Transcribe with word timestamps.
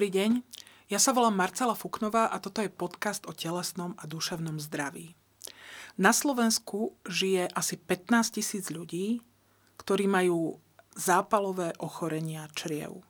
Dobrý 0.00 0.16
deň, 0.16 0.32
ja 0.88 0.96
sa 0.96 1.12
volám 1.12 1.36
Marcela 1.36 1.76
Fuknová 1.76 2.32
a 2.32 2.40
toto 2.40 2.64
je 2.64 2.72
podcast 2.72 3.28
o 3.28 3.36
telesnom 3.36 3.92
a 4.00 4.08
duševnom 4.08 4.56
zdraví. 4.56 5.12
Na 6.00 6.16
Slovensku 6.16 6.96
žije 7.04 7.52
asi 7.52 7.76
15 7.76 8.40
tisíc 8.40 8.72
ľudí, 8.72 9.20
ktorí 9.76 10.08
majú 10.08 10.56
zápalové 10.96 11.76
ochorenia 11.84 12.48
čriev. 12.56 13.04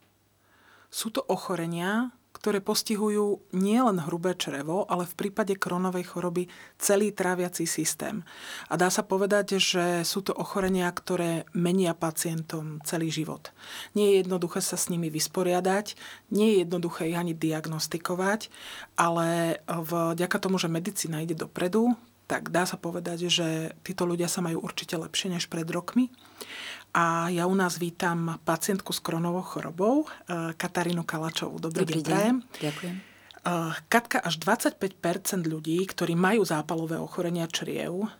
Sú 0.91 1.15
to 1.15 1.23
ochorenia, 1.31 2.11
ktoré 2.41 2.57
postihujú 2.57 3.53
nielen 3.53 4.01
hrubé 4.01 4.33
črevo, 4.33 4.89
ale 4.89 5.05
v 5.05 5.13
prípade 5.13 5.53
kronovej 5.53 6.09
choroby 6.09 6.49
celý 6.81 7.13
tráviací 7.13 7.69
systém. 7.69 8.25
A 8.65 8.81
dá 8.81 8.89
sa 8.89 9.05
povedať, 9.05 9.61
že 9.61 10.01
sú 10.01 10.25
to 10.25 10.33
ochorenia, 10.33 10.89
ktoré 10.89 11.45
menia 11.53 11.93
pacientom 11.93 12.81
celý 12.81 13.13
život. 13.13 13.53
Nie 13.93 14.17
je 14.17 14.25
jednoduché 14.25 14.65
sa 14.65 14.73
s 14.73 14.89
nimi 14.89 15.13
vysporiadať, 15.13 15.93
nie 16.33 16.57
je 16.57 16.65
jednoduché 16.65 17.13
ich 17.13 17.19
ani 17.21 17.37
diagnostikovať, 17.37 18.49
ale 18.97 19.61
vďaka 19.69 20.37
tomu, 20.41 20.57
že 20.57 20.65
medicína 20.65 21.21
ide 21.21 21.37
dopredu, 21.37 21.93
tak 22.25 22.47
dá 22.47 22.63
sa 22.63 22.79
povedať, 22.79 23.27
že 23.27 23.75
títo 23.83 24.07
ľudia 24.07 24.31
sa 24.31 24.39
majú 24.39 24.63
určite 24.63 24.95
lepšie 24.95 25.35
než 25.35 25.51
pred 25.51 25.67
rokmi. 25.67 26.07
A 26.91 27.31
ja 27.31 27.47
u 27.47 27.55
nás 27.55 27.79
vítam 27.79 28.35
pacientku 28.43 28.91
s 28.91 28.99
kronovou 28.99 29.41
chorobou, 29.41 30.03
eh, 30.03 30.51
Katarínu 30.59 31.07
Kalačovú. 31.07 31.59
Dobrý, 31.59 31.87
Dobrý 31.87 32.03
deň, 32.03 32.11
deň. 32.11 32.33
Ďakujem. 32.59 32.95
Eh, 33.41 33.73
Katka, 33.89 34.19
až 34.21 34.37
25 34.37 35.47
ľudí, 35.47 35.81
ktorí 35.87 36.13
majú 36.13 36.45
zápalové 36.45 36.99
ochorenia 36.99 37.47
čriev, 37.47 38.11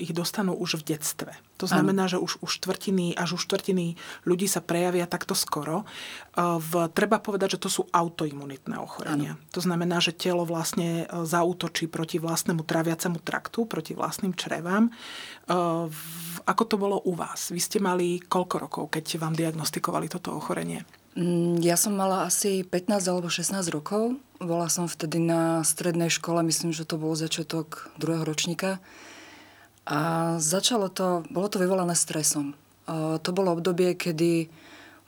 ich 0.00 0.16
dostanú 0.16 0.56
už 0.56 0.80
v 0.80 0.96
detstve. 0.96 1.32
To 1.58 1.66
znamená, 1.66 2.06
ano. 2.06 2.12
že 2.14 2.18
už 2.22 2.40
už 2.40 2.50
štvrtiny, 2.62 3.18
až 3.18 3.36
už 3.36 3.50
štvrtiny 3.50 3.98
ľudí 4.24 4.46
sa 4.46 4.62
prejavia 4.62 5.10
takto 5.10 5.34
skoro. 5.34 5.84
Eh, 5.84 6.40
v, 6.40 6.88
treba 6.94 7.18
povedať, 7.18 7.58
že 7.58 7.62
to 7.66 7.68
sú 7.68 7.82
autoimunitné 7.90 8.78
ochorenia. 8.78 9.34
Ano. 9.36 9.52
To 9.52 9.60
znamená, 9.60 9.98
že 9.98 10.14
telo 10.14 10.46
vlastne 10.46 11.04
eh, 11.04 11.06
zautočí 11.10 11.90
proti 11.90 12.22
vlastnému 12.22 12.62
traviacemu 12.62 13.18
traktu, 13.20 13.66
proti 13.66 13.92
vlastným 13.92 14.32
črevám. 14.32 14.90
Ako 16.44 16.62
to 16.68 16.76
bolo 16.76 17.00
u 17.08 17.16
vás? 17.16 17.48
Vy 17.48 17.56
ste 17.56 17.78
mali 17.80 18.20
koľko 18.20 18.56
rokov, 18.60 18.84
keď 18.92 19.16
vám 19.16 19.32
diagnostikovali 19.32 20.12
toto 20.12 20.36
ochorenie? 20.36 20.84
Mm, 21.16 21.64
ja 21.64 21.80
som 21.80 21.96
mala 21.96 22.28
asi 22.28 22.68
15 22.68 23.08
alebo 23.08 23.32
16 23.32 23.64
rokov. 23.72 24.20
Bola 24.38 24.68
som 24.68 24.84
vtedy 24.84 25.18
na 25.18 25.64
strednej 25.64 26.12
škole, 26.12 26.44
myslím, 26.44 26.76
že 26.76 26.84
to 26.84 27.00
bol 27.00 27.16
začiatok 27.16 27.88
druhého 27.96 28.28
ročníka. 28.28 28.76
A 29.88 29.98
začalo 30.36 30.92
to, 30.92 31.24
bolo 31.32 31.48
to 31.48 31.56
vyvolané 31.56 31.96
stresom. 31.96 32.52
A 32.84 33.16
to 33.24 33.32
bolo 33.32 33.56
obdobie, 33.56 33.96
kedy 33.96 34.52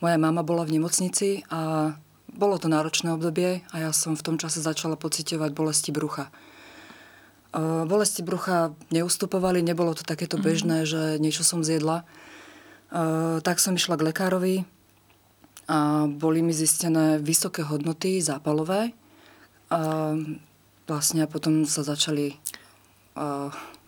moja 0.00 0.16
mama 0.16 0.40
bola 0.40 0.64
v 0.64 0.80
nemocnici 0.80 1.44
a 1.52 1.92
bolo 2.32 2.56
to 2.56 2.72
náročné 2.72 3.12
obdobie 3.12 3.60
a 3.68 3.76
ja 3.76 3.90
som 3.92 4.16
v 4.16 4.24
tom 4.24 4.36
čase 4.40 4.64
začala 4.64 4.96
pocitovať 4.96 5.52
bolesti 5.52 5.92
brucha. 5.92 6.32
A 7.52 7.84
bolesti 7.84 8.24
brucha 8.24 8.72
neustupovali, 8.88 9.60
nebolo 9.60 9.92
to 9.92 10.06
takéto 10.06 10.40
mhm. 10.40 10.44
bežné, 10.44 10.76
mm. 10.82 10.88
že 10.88 11.02
niečo 11.20 11.44
som 11.44 11.60
zjedla. 11.60 12.08
A 12.90 13.38
tak 13.44 13.60
som 13.60 13.76
išla 13.76 14.00
k 14.00 14.06
lekárovi 14.10 14.56
a 15.70 16.08
boli 16.08 16.42
mi 16.42 16.56
zistené 16.56 17.20
vysoké 17.20 17.62
hodnoty 17.62 18.18
zápalové. 18.18 18.96
A 19.70 20.14
vlastne 20.90 21.30
potom 21.30 21.62
sa 21.62 21.86
začali 21.86 22.34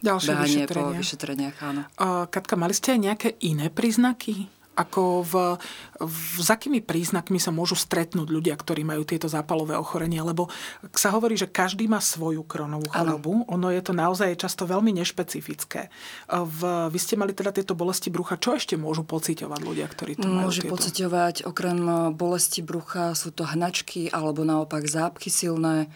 Ďalšie 0.02 0.30
behanie 0.34 0.56
vyšetrenia. 0.66 0.82
po 0.82 0.98
vyšetreniach, 0.98 1.56
áno. 1.62 1.82
Uh, 1.94 2.26
Katka, 2.26 2.58
mali 2.58 2.74
ste 2.74 2.98
aj 2.98 3.00
nejaké 3.00 3.28
iné 3.38 3.70
príznaky? 3.70 4.50
Ako 4.72 5.20
v, 5.20 5.60
v, 6.00 6.16
s 6.40 6.48
akými 6.48 6.80
príznakmi 6.80 7.36
sa 7.36 7.52
môžu 7.52 7.76
stretnúť 7.76 8.24
ľudia, 8.32 8.56
ktorí 8.56 8.88
majú 8.88 9.04
tieto 9.04 9.28
zápalové 9.28 9.76
ochorenia? 9.76 10.24
Lebo 10.24 10.48
sa 10.96 11.12
hovorí, 11.12 11.36
že 11.36 11.44
každý 11.44 11.92
má 11.92 12.00
svoju 12.00 12.40
kronovú 12.48 12.88
chorobu. 12.88 13.44
Ano. 13.44 13.60
Ono 13.60 13.68
je 13.68 13.84
to 13.84 13.92
naozaj 13.92 14.32
často 14.32 14.64
veľmi 14.64 14.96
nešpecifické. 14.96 15.92
V, 16.32 16.88
vy 16.88 16.98
ste 16.98 17.20
mali 17.20 17.36
teda 17.36 17.52
tieto 17.52 17.76
bolesti 17.76 18.08
brucha. 18.08 18.40
Čo 18.40 18.56
ešte 18.56 18.80
môžu 18.80 19.04
pociťovať 19.04 19.60
ľudia, 19.60 19.84
ktorí 19.92 20.16
to 20.16 20.24
majú? 20.24 20.48
Môžu 20.48 20.64
tieto? 20.64 20.72
pociťovať 20.72 21.44
okrem 21.44 21.80
e, 21.84 21.94
bolesti 22.16 22.64
brucha 22.64 23.12
sú 23.12 23.28
to 23.28 23.44
hnačky 23.44 24.08
alebo 24.08 24.40
naopak 24.40 24.88
zápchy 24.88 25.28
silné, 25.28 25.92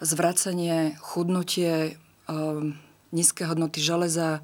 zvracanie, 0.00 0.96
chudnutie, 0.96 2.00
um, 2.24 2.72
nízke 3.14 3.46
hodnoty 3.46 3.78
železa, 3.78 4.42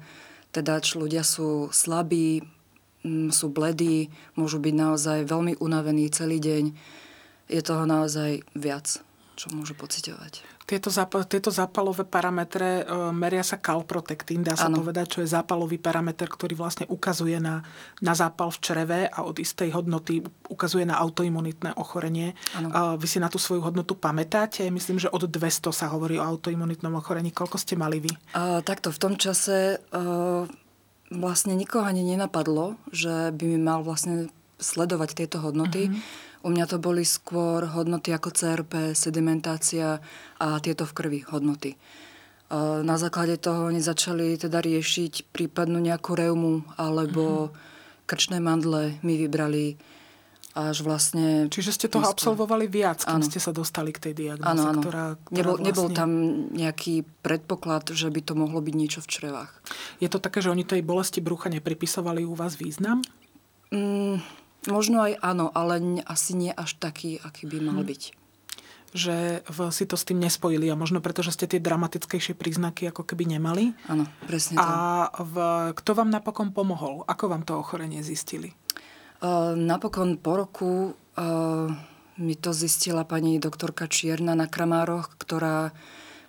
teda 0.55 0.79
ľudia 0.95 1.27
sú 1.27 1.67
slabí, 1.75 2.43
mm, 3.03 3.35
sú 3.35 3.51
bledí, 3.51 4.07
môžu 4.39 4.63
byť 4.63 4.75
naozaj 4.75 5.19
veľmi 5.27 5.59
unavení 5.59 6.07
celý 6.11 6.39
deň. 6.39 6.63
Je 7.51 7.61
toho 7.61 7.83
naozaj 7.83 8.47
viac, 8.55 8.87
čo 9.35 9.51
môžu 9.51 9.75
pociťovať. 9.75 10.60
Tieto, 10.71 10.87
zap- 10.87 11.27
tieto 11.27 11.51
zápalové 11.51 12.07
parametre 12.07 12.87
e, 12.87 13.11
meria 13.11 13.43
sa 13.43 13.59
kalprotektín, 13.59 14.39
dá 14.39 14.55
sa 14.55 14.71
ano. 14.71 14.79
povedať, 14.79 15.19
čo 15.19 15.19
je 15.19 15.27
zápalový 15.27 15.75
parameter, 15.75 16.31
ktorý 16.31 16.55
vlastne 16.55 16.87
ukazuje 16.87 17.43
na, 17.43 17.59
na 17.99 18.15
zápal 18.15 18.55
v 18.55 18.59
čreve 18.63 18.99
a 19.11 19.27
od 19.27 19.35
istej 19.35 19.75
hodnoty 19.75 20.23
ukazuje 20.47 20.87
na 20.87 20.95
autoimunitné 20.95 21.75
ochorenie. 21.75 22.39
Ano. 22.55 22.71
E, 22.71 23.03
vy 23.03 23.07
si 23.11 23.19
na 23.19 23.27
tú 23.27 23.35
svoju 23.35 23.59
hodnotu 23.59 23.99
pamätáte? 23.99 24.63
Myslím, 24.71 24.95
že 24.95 25.11
od 25.11 25.27
200 25.27 25.75
sa 25.75 25.91
hovorí 25.91 26.15
o 26.15 26.23
autoimunitnom 26.23 26.95
ochorení. 26.95 27.35
Koľko 27.35 27.59
ste 27.59 27.75
mali 27.75 27.99
vy? 27.99 28.15
Uh, 28.31 28.63
takto, 28.63 28.95
v 28.95 28.99
tom 29.03 29.13
čase 29.19 29.75
uh, 29.91 30.47
vlastne 31.11 31.51
nikoho 31.59 31.83
ani 31.83 32.07
nenapadlo, 32.07 32.79
že 32.95 33.35
by 33.35 33.43
mi 33.43 33.59
mal 33.59 33.83
vlastne 33.83 34.31
sledovať 34.63 35.19
tieto 35.19 35.43
hodnoty. 35.43 35.91
Uh-huh. 35.91 35.99
U 36.41 36.49
mňa 36.49 36.65
to 36.65 36.77
boli 36.81 37.05
skôr 37.05 37.69
hodnoty 37.69 38.09
ako 38.09 38.33
CRP, 38.33 38.97
sedimentácia 38.97 40.01
a 40.41 40.47
tieto 40.57 40.89
v 40.89 40.95
krvi 40.97 41.19
hodnoty. 41.29 41.77
Na 42.83 42.99
základe 42.99 43.39
toho 43.39 43.71
oni 43.71 43.79
začali 43.79 44.35
teda 44.35 44.59
riešiť 44.59 45.31
prípadnú 45.31 45.79
nejakú 45.79 46.17
reumu 46.17 46.67
alebo 46.75 47.47
mm-hmm. 47.47 47.57
krčné 48.09 48.37
mandle 48.43 48.99
mi 49.07 49.15
vybrali 49.15 49.79
až 50.51 50.83
vlastne... 50.83 51.47
Čiže 51.47 51.71
ste 51.71 51.87
toho 51.87 52.03
absolvovali 52.03 52.67
viac, 52.67 53.07
keď 53.07 53.23
ste 53.23 53.39
sa 53.39 53.55
dostali 53.55 53.95
k 53.95 54.11
tej 54.11 54.13
diagnoze, 54.19 54.51
ano, 54.51 54.63
ano. 54.67 54.81
Ktorá, 54.83 55.05
ktorá 55.15 55.31
nebol, 55.31 55.55
vlastne... 55.55 55.67
nebol 55.71 55.87
tam 55.95 56.09
nejaký 56.51 57.07
predpoklad, 57.23 57.95
že 57.95 58.11
by 58.11 58.19
to 58.19 58.33
mohlo 58.35 58.59
byť 58.59 58.75
niečo 58.75 58.99
v 58.99 59.07
črevách. 59.07 59.51
Je 60.03 60.11
to 60.11 60.19
také, 60.19 60.43
že 60.43 60.51
oni 60.51 60.67
tej 60.67 60.83
bolesti 60.83 61.23
brucha 61.23 61.47
nepripisovali 61.47 62.27
u 62.27 62.35
vás 62.35 62.59
význam? 62.59 62.99
Mm, 63.71 64.19
Možno 64.69 65.01
aj 65.01 65.17
áno, 65.25 65.49
ale 65.49 65.81
asi 66.05 66.37
nie 66.37 66.53
až 66.53 66.77
taký, 66.77 67.17
aký 67.21 67.49
by 67.49 67.57
mal 67.65 67.81
hm. 67.81 67.87
byť. 67.87 68.01
Že 68.91 69.15
si 69.71 69.87
to 69.87 69.95
s 69.95 70.03
tým 70.03 70.19
nespojili 70.19 70.67
a 70.67 70.75
možno 70.75 70.99
preto, 70.99 71.23
že 71.23 71.31
ste 71.31 71.47
tie 71.47 71.63
dramatickejšie 71.63 72.35
príznaky 72.35 72.91
ako 72.91 73.07
keby 73.07 73.39
nemali. 73.39 73.71
Áno, 73.87 74.03
presne 74.27 74.59
to. 74.59 74.67
A 74.67 75.07
v, 75.15 75.35
kto 75.79 75.95
vám 75.95 76.11
napokon 76.11 76.51
pomohol? 76.51 77.07
Ako 77.07 77.31
vám 77.31 77.47
to 77.47 77.55
ochorenie 77.55 78.03
zistili? 78.03 78.51
Uh, 79.23 79.55
napokon 79.55 80.19
po 80.19 80.35
roku 80.35 80.71
uh, 80.91 81.71
mi 82.19 82.35
to 82.35 82.51
zistila 82.51 83.07
pani 83.07 83.39
doktorka 83.39 83.87
Čierna 83.87 84.35
na 84.35 84.51
Kramároch, 84.51 85.15
ktorá 85.15 85.71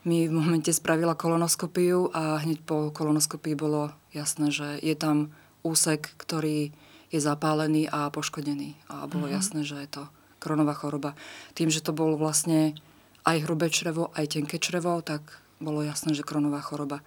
mi 0.07 0.31
v 0.31 0.35
momente 0.35 0.71
spravila 0.71 1.19
kolonoskopiu 1.19 2.15
a 2.15 2.43
hneď 2.43 2.63
po 2.63 2.95
kolonoskopii 2.95 3.55
bolo 3.59 3.91
jasné, 4.15 4.51
že 4.55 4.79
je 4.83 4.95
tam 4.95 5.35
úsek, 5.63 6.15
ktorý 6.19 6.75
je 7.13 7.21
zapálený 7.21 7.93
a 7.93 8.09
poškodený. 8.09 8.75
A 8.89 9.05
bolo 9.05 9.29
mm-hmm. 9.29 9.37
jasné, 9.37 9.61
že 9.69 9.77
je 9.85 9.91
to 10.01 10.03
kronová 10.41 10.73
choroba. 10.73 11.15
Tým, 11.53 11.69
že 11.69 11.85
to 11.85 11.93
bolo 11.93 12.17
vlastne 12.17 12.75
aj 13.23 13.47
hrubé 13.47 13.71
črevo, 13.71 14.11
aj 14.17 14.35
tenké 14.35 14.59
črevo, 14.59 14.99
tak 15.05 15.45
bolo 15.63 15.85
jasné, 15.85 16.17
že 16.17 16.27
kronová 16.27 16.59
choroba. 16.59 17.05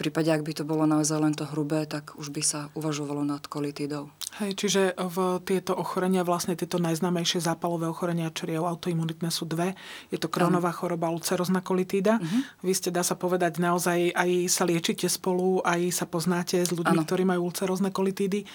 Prípade, 0.00 0.32
ak 0.32 0.40
by 0.40 0.52
to 0.56 0.64
bolo 0.64 0.88
naozaj 0.88 1.20
len 1.20 1.36
to 1.36 1.44
hrubé, 1.44 1.84
tak 1.84 2.16
už 2.16 2.32
by 2.32 2.40
sa 2.40 2.72
uvažovalo 2.72 3.20
nad 3.20 3.44
kolitidou. 3.44 4.08
Hej, 4.40 4.56
čiže 4.56 4.82
v 4.96 5.42
tieto 5.42 5.74
ochorenia, 5.74 6.22
vlastne 6.22 6.54
tieto 6.56 6.78
najznámejšie 6.78 7.42
zápalové 7.42 7.90
ochorenia 7.90 8.30
čriev 8.32 8.62
autoimunitné 8.62 9.28
sú 9.28 9.44
dve. 9.44 9.76
Je 10.08 10.16
to 10.16 10.30
kronová 10.30 10.70
choroba 10.70 11.10
ulcerozna 11.10 11.60
kolitída. 11.60 12.16
Uh-huh. 12.16 12.64
Vy 12.64 12.72
ste, 12.72 12.88
dá 12.94 13.02
sa 13.02 13.18
povedať, 13.18 13.58
naozaj 13.60 14.14
aj 14.14 14.30
sa 14.48 14.64
liečite 14.64 15.10
spolu, 15.10 15.60
aj 15.66 15.92
sa 15.92 16.06
poznáte 16.06 16.62
s 16.62 16.70
ľuďmi, 16.70 17.02
ano. 17.02 17.04
ktorí 17.04 17.26
majú 17.26 17.50
ulcerozne 17.50 17.90
kolitídy. 17.90 18.46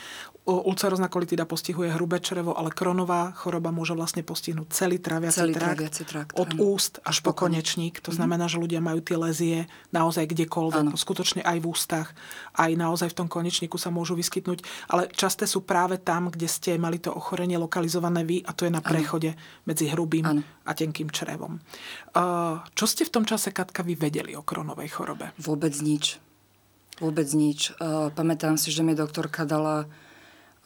Ulcerozna 0.46 1.10
kolitída 1.12 1.44
postihuje 1.44 1.92
hrubé 1.92 2.22
črevo, 2.22 2.56
ale 2.56 2.72
kronová 2.72 3.36
choroba 3.36 3.74
môže 3.74 3.98
vlastne 3.98 4.22
postihnúť 4.22 4.72
celý 4.72 5.02
traviaci 5.02 5.42
celý 5.42 5.58
trakt, 5.58 5.76
traviaci 5.76 6.04
trakt 6.06 6.32
od 6.38 6.54
ano. 6.56 6.72
úst 6.72 7.04
až 7.04 7.20
po 7.20 7.36
konečník. 7.36 8.00
To 8.00 8.14
uh-huh. 8.14 8.24
znamená, 8.24 8.48
že 8.48 8.62
ľudia 8.62 8.80
majú 8.80 9.04
tie 9.04 9.18
lezie 9.20 9.58
naozaj 9.92 10.32
kdekoľvek, 10.32 10.86
ano. 10.88 10.96
skutočne 10.96 11.35
aj 11.42 11.58
v 11.60 11.66
ústach, 11.68 12.14
aj 12.56 12.72
naozaj 12.78 13.12
v 13.12 13.18
tom 13.24 13.28
konečníku 13.28 13.76
sa 13.76 13.90
môžu 13.90 14.14
vyskytnúť. 14.16 14.64
Ale 14.94 15.10
časté 15.12 15.50
sú 15.50 15.66
práve 15.66 16.00
tam, 16.00 16.30
kde 16.30 16.46
ste 16.46 16.78
mali 16.78 17.02
to 17.02 17.10
ochorenie 17.12 17.58
lokalizované 17.60 18.24
vy 18.24 18.46
a 18.46 18.54
to 18.54 18.70
je 18.70 18.72
na 18.72 18.80
prechode 18.80 19.34
ano. 19.34 19.42
medzi 19.68 19.90
hrubým 19.90 20.26
ano. 20.28 20.42
a 20.64 20.72
tenkým 20.72 21.10
črevom. 21.10 21.60
Čo 22.72 22.86
ste 22.86 23.04
v 23.04 23.14
tom 23.16 23.26
čase, 23.26 23.50
Katka, 23.50 23.82
vy 23.82 23.98
vedeli 23.98 24.38
o 24.38 24.46
kronovej 24.46 24.94
chorobe? 24.94 25.34
Vôbec 25.42 25.74
nič. 25.82 26.22
Vôbec 27.02 27.28
nič. 27.36 27.76
Pamätám 28.16 28.56
si, 28.56 28.72
že 28.72 28.86
mi 28.86 28.96
doktorka 28.96 29.44
dala 29.44 29.90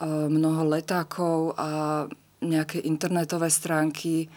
mnoho 0.06 0.68
letákov 0.70 1.58
a 1.58 2.06
nejaké 2.40 2.80
internetové 2.86 3.52
stránky 3.52 4.32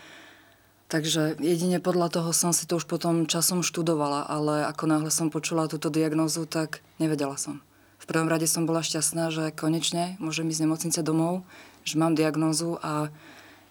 Takže 0.93 1.41
jedine 1.41 1.81
podľa 1.81 2.21
toho 2.21 2.37
som 2.37 2.53
si 2.53 2.69
to 2.69 2.77
už 2.77 2.85
potom 2.85 3.25
časom 3.25 3.65
študovala, 3.65 4.29
ale 4.29 4.69
ako 4.69 4.85
náhle 4.85 5.09
som 5.09 5.33
počula 5.33 5.65
túto 5.65 5.89
diagnózu, 5.89 6.45
tak 6.45 6.85
nevedela 7.01 7.41
som. 7.41 7.65
V 7.97 8.05
prvom 8.05 8.29
rade 8.29 8.45
som 8.45 8.69
bola 8.69 8.85
šťastná, 8.85 9.33
že 9.33 9.57
konečne 9.57 10.21
môžem 10.21 10.45
ísť 10.53 10.61
z 10.61 10.65
nemocnice 10.69 11.01
domov, 11.01 11.49
že 11.89 11.97
mám 11.97 12.13
diagnózu 12.13 12.77
a 12.85 13.09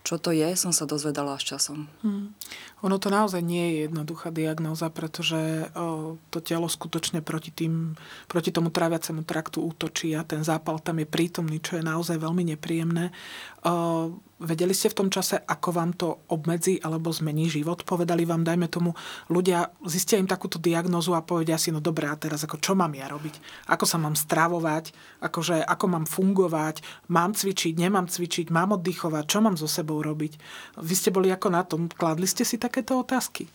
čo 0.01 0.18
to 0.18 0.33
je, 0.33 0.50
som 0.57 0.73
sa 0.73 0.89
dozvedala 0.89 1.38
až 1.38 1.53
časom. 1.53 1.85
Hmm. 2.01 2.33
Ono 2.81 2.97
to 2.97 3.13
naozaj 3.13 3.45
nie 3.45 3.61
je 3.61 3.75
jednoduchá 3.85 4.33
diagnóza, 4.33 4.89
pretože 4.89 5.69
o, 5.77 6.17
to 6.33 6.41
telo 6.41 6.65
skutočne 6.65 7.21
proti, 7.21 7.53
tým, 7.53 7.93
proti 8.25 8.49
tomu 8.49 8.73
tráviacemu 8.73 9.21
traktu 9.21 9.61
útočí 9.61 10.17
a 10.17 10.25
ten 10.25 10.41
zápal 10.41 10.81
tam 10.81 10.97
je 10.97 11.05
prítomný, 11.05 11.61
čo 11.61 11.77
je 11.77 11.85
naozaj 11.85 12.17
veľmi 12.17 12.57
nepríjemné. 12.57 13.13
O, 13.61 14.17
Vedeli 14.41 14.73
ste 14.73 14.89
v 14.89 15.05
tom 15.05 15.09
čase, 15.13 15.37
ako 15.37 15.69
vám 15.69 15.93
to 15.93 16.25
obmedzí 16.33 16.81
alebo 16.81 17.13
zmení 17.13 17.45
život? 17.45 17.85
Povedali 17.85 18.25
vám, 18.25 18.41
dajme 18.41 18.65
tomu, 18.73 18.97
ľudia 19.29 19.69
zistia 19.85 20.17
im 20.17 20.25
takúto 20.25 20.57
diagnozu 20.57 21.13
a 21.13 21.21
povedia 21.21 21.61
si, 21.61 21.69
no 21.69 21.77
dobré, 21.77 22.09
a 22.09 22.17
teraz 22.17 22.41
ako 22.41 22.57
čo 22.57 22.73
mám 22.73 22.89
ja 22.97 23.05
robiť? 23.05 23.37
Ako 23.69 23.85
sa 23.85 24.01
mám 24.01 24.17
stravovať? 24.17 24.97
Akože, 25.21 25.61
ako 25.61 25.85
mám 25.93 26.05
fungovať? 26.09 26.81
Mám 27.13 27.37
cvičiť? 27.37 27.77
Nemám 27.77 28.09
cvičiť? 28.09 28.49
Mám 28.49 28.81
oddychovať? 28.81 29.23
Čo 29.29 29.45
mám 29.45 29.61
so 29.61 29.69
sebou 29.69 30.01
robiť? 30.01 30.41
Vy 30.81 30.93
ste 30.97 31.13
boli 31.13 31.29
ako 31.29 31.47
na 31.53 31.61
tom? 31.61 31.85
Kladli 31.85 32.25
ste 32.25 32.41
si 32.41 32.57
takéto 32.71 32.95
otázky? 32.95 33.51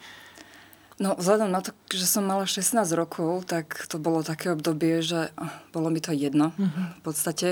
No, 1.00 1.16
vzhľadom 1.16 1.48
na 1.48 1.64
to, 1.64 1.72
že 1.92 2.04
som 2.04 2.28
mala 2.28 2.44
16 2.44 2.84
rokov, 2.92 3.48
tak 3.48 3.88
to 3.88 3.96
bolo 3.96 4.20
také 4.20 4.52
obdobie, 4.52 5.00
že 5.00 5.32
bolo 5.72 5.88
mi 5.88 6.00
to 6.04 6.12
jedno 6.12 6.52
mm-hmm. 6.56 6.86
v 6.96 7.00
podstate. 7.00 7.48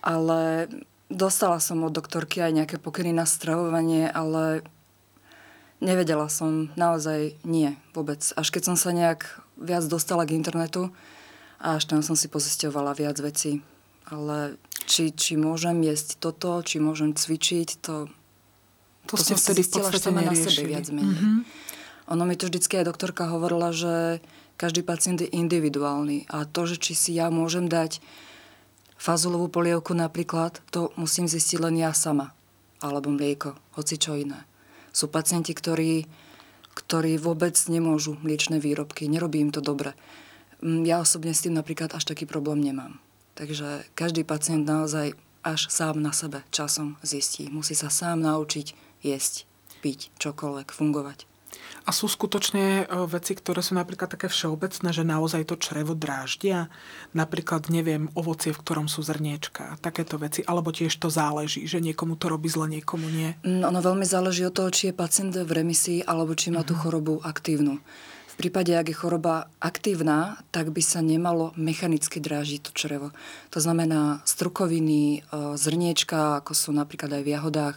Ale 0.00 0.68
Dostala 1.08 1.56
som 1.56 1.80
od 1.88 1.96
doktorky 1.96 2.44
aj 2.44 2.52
nejaké 2.52 2.76
pokyny 2.76 3.16
na 3.16 3.24
stravovanie, 3.24 4.12
ale 4.12 4.60
nevedela 5.80 6.28
som 6.28 6.68
naozaj 6.76 7.32
nie 7.48 7.80
vôbec. 7.96 8.20
Až 8.36 8.52
keď 8.52 8.62
som 8.72 8.76
sa 8.76 8.92
nejak 8.92 9.40
viac 9.56 9.88
dostala 9.88 10.28
k 10.28 10.36
internetu 10.36 10.92
a 11.56 11.80
až 11.80 11.88
tam 11.88 12.04
som 12.04 12.12
si 12.12 12.28
pozisťovala 12.28 12.92
viac 12.92 13.16
vecí. 13.24 13.64
Ale 14.04 14.60
či, 14.84 15.08
či 15.16 15.40
môžem 15.40 15.80
jesť 15.80 16.20
toto, 16.20 16.60
či 16.60 16.76
môžem 16.76 17.16
cvičiť, 17.16 17.80
to, 17.80 18.12
to, 19.08 19.16
to 19.16 19.24
som 19.24 19.40
vtedy 19.40 19.64
v 19.64 19.70
podstate 19.72 20.04
sama 20.04 20.20
na 20.20 20.36
sebe 20.36 20.68
viac 20.68 20.86
menej. 20.92 21.16
Mm-hmm. 21.16 21.36
Ono 22.12 22.22
mi 22.28 22.36
to 22.36 22.48
vždycky 22.48 22.80
aj 22.80 22.88
doktorka 22.88 23.28
hovorila, 23.28 23.72
že 23.72 24.20
každý 24.60 24.84
pacient 24.84 25.24
je 25.24 25.28
individuálny 25.32 26.28
a 26.28 26.44
to, 26.44 26.68
že 26.68 26.76
či 26.76 26.92
si 26.92 27.10
ja 27.16 27.32
môžem 27.32 27.68
dať 27.68 28.00
Fazulovú 28.98 29.46
polievku 29.46 29.94
napríklad, 29.94 30.58
to 30.74 30.90
musím 30.98 31.30
zistiť 31.30 31.62
len 31.62 31.78
ja 31.78 31.94
sama. 31.94 32.34
Alebo 32.82 33.14
mlieko, 33.14 33.54
hoci 33.78 33.94
čo 33.94 34.18
iné. 34.18 34.42
Sú 34.90 35.06
pacienti, 35.06 35.54
ktorí, 35.54 36.10
ktorí 36.74 37.14
vôbec 37.22 37.54
nemôžu 37.70 38.18
mliečne 38.18 38.58
výrobky, 38.58 39.06
nerobí 39.06 39.38
im 39.38 39.54
to 39.54 39.62
dobre. 39.62 39.94
Mm, 40.58 40.82
ja 40.82 40.98
osobne 40.98 41.30
s 41.30 41.46
tým 41.46 41.54
napríklad 41.54 41.94
až 41.94 42.10
taký 42.10 42.26
problém 42.26 42.58
nemám. 42.58 42.98
Takže 43.38 43.86
každý 43.94 44.26
pacient 44.26 44.66
naozaj 44.66 45.14
až 45.46 45.70
sám 45.70 46.02
na 46.02 46.10
sebe 46.10 46.42
časom 46.50 46.98
zistí. 47.06 47.46
Musí 47.46 47.78
sa 47.78 47.94
sám 47.94 48.26
naučiť 48.26 48.87
jesť, 49.02 49.46
piť, 49.80 50.10
čokoľvek, 50.18 50.68
fungovať. 50.74 51.28
A 51.88 51.90
sú 51.90 52.04
skutočne 52.04 52.84
e, 52.84 53.08
veci, 53.08 53.32
ktoré 53.32 53.64
sú 53.64 53.72
napríklad 53.72 54.12
také 54.12 54.28
všeobecné, 54.28 54.92
že 54.92 55.08
naozaj 55.08 55.48
to 55.48 55.56
črevo 55.56 55.96
dráždia? 55.96 56.68
Napríklad, 57.16 57.72
neviem, 57.72 58.12
ovocie, 58.12 58.52
v 58.52 58.60
ktorom 58.60 58.86
sú 58.92 59.00
zrniečka, 59.00 59.80
takéto 59.80 60.20
veci. 60.20 60.44
Alebo 60.44 60.68
tiež 60.68 60.92
to 61.00 61.08
záleží, 61.08 61.64
že 61.64 61.80
niekomu 61.80 62.20
to 62.20 62.28
robí 62.28 62.52
zle, 62.52 62.68
niekomu 62.68 63.08
nie? 63.08 63.32
No, 63.40 63.72
ono 63.72 63.80
veľmi 63.80 64.04
záleží 64.04 64.44
od 64.44 64.52
toho, 64.52 64.68
či 64.68 64.92
je 64.92 64.98
pacient 65.00 65.32
v 65.32 65.48
remisii, 65.48 66.04
alebo 66.04 66.36
či 66.36 66.52
má 66.52 66.60
tú 66.60 66.76
mhm. 66.76 66.80
chorobu 66.84 67.14
aktívnu. 67.24 67.80
V 68.28 68.46
prípade, 68.46 68.70
ak 68.70 68.86
je 68.86 68.94
choroba 68.94 69.50
aktívna, 69.58 70.38
tak 70.54 70.70
by 70.70 70.78
sa 70.78 71.02
nemalo 71.02 71.50
mechanicky 71.58 72.22
drážiť 72.22 72.70
to 72.70 72.72
črevo. 72.76 73.10
To 73.50 73.58
znamená 73.58 74.22
strukoviny, 74.28 75.24
e, 75.24 75.56
zrniečka, 75.56 76.44
ako 76.44 76.52
sú 76.52 76.70
napríklad 76.76 77.16
aj 77.18 77.22
v 77.24 77.32
jahodách, 77.32 77.76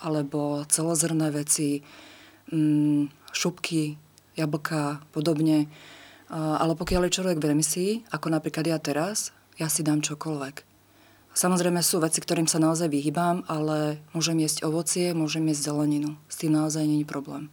alebo 0.00 0.64
celozrné 0.66 1.28
veci, 1.30 1.84
mm, 2.52 3.32
šupky, 3.32 3.96
jablka, 4.36 5.04
podobne. 5.12 5.68
Ale 6.30 6.78
pokiaľ 6.78 7.06
je 7.06 7.16
človek 7.20 7.38
v 7.42 7.48
remisii, 7.52 7.90
ako 8.14 8.30
napríklad 8.30 8.66
ja 8.66 8.78
teraz, 8.78 9.34
ja 9.58 9.66
si 9.66 9.82
dám 9.82 10.00
čokoľvek. 10.00 10.62
Samozrejme 11.30 11.78
sú 11.82 12.02
veci, 12.02 12.18
ktorým 12.18 12.50
sa 12.50 12.58
naozaj 12.58 12.90
vyhýbam, 12.90 13.46
ale 13.46 14.02
môžem 14.14 14.38
jesť 14.42 14.66
ovocie, 14.66 15.14
môžem 15.14 15.46
jesť 15.50 15.70
zeleninu. 15.70 16.18
S 16.26 16.42
tým 16.42 16.54
naozaj 16.54 16.82
není 16.86 17.06
problém. 17.06 17.50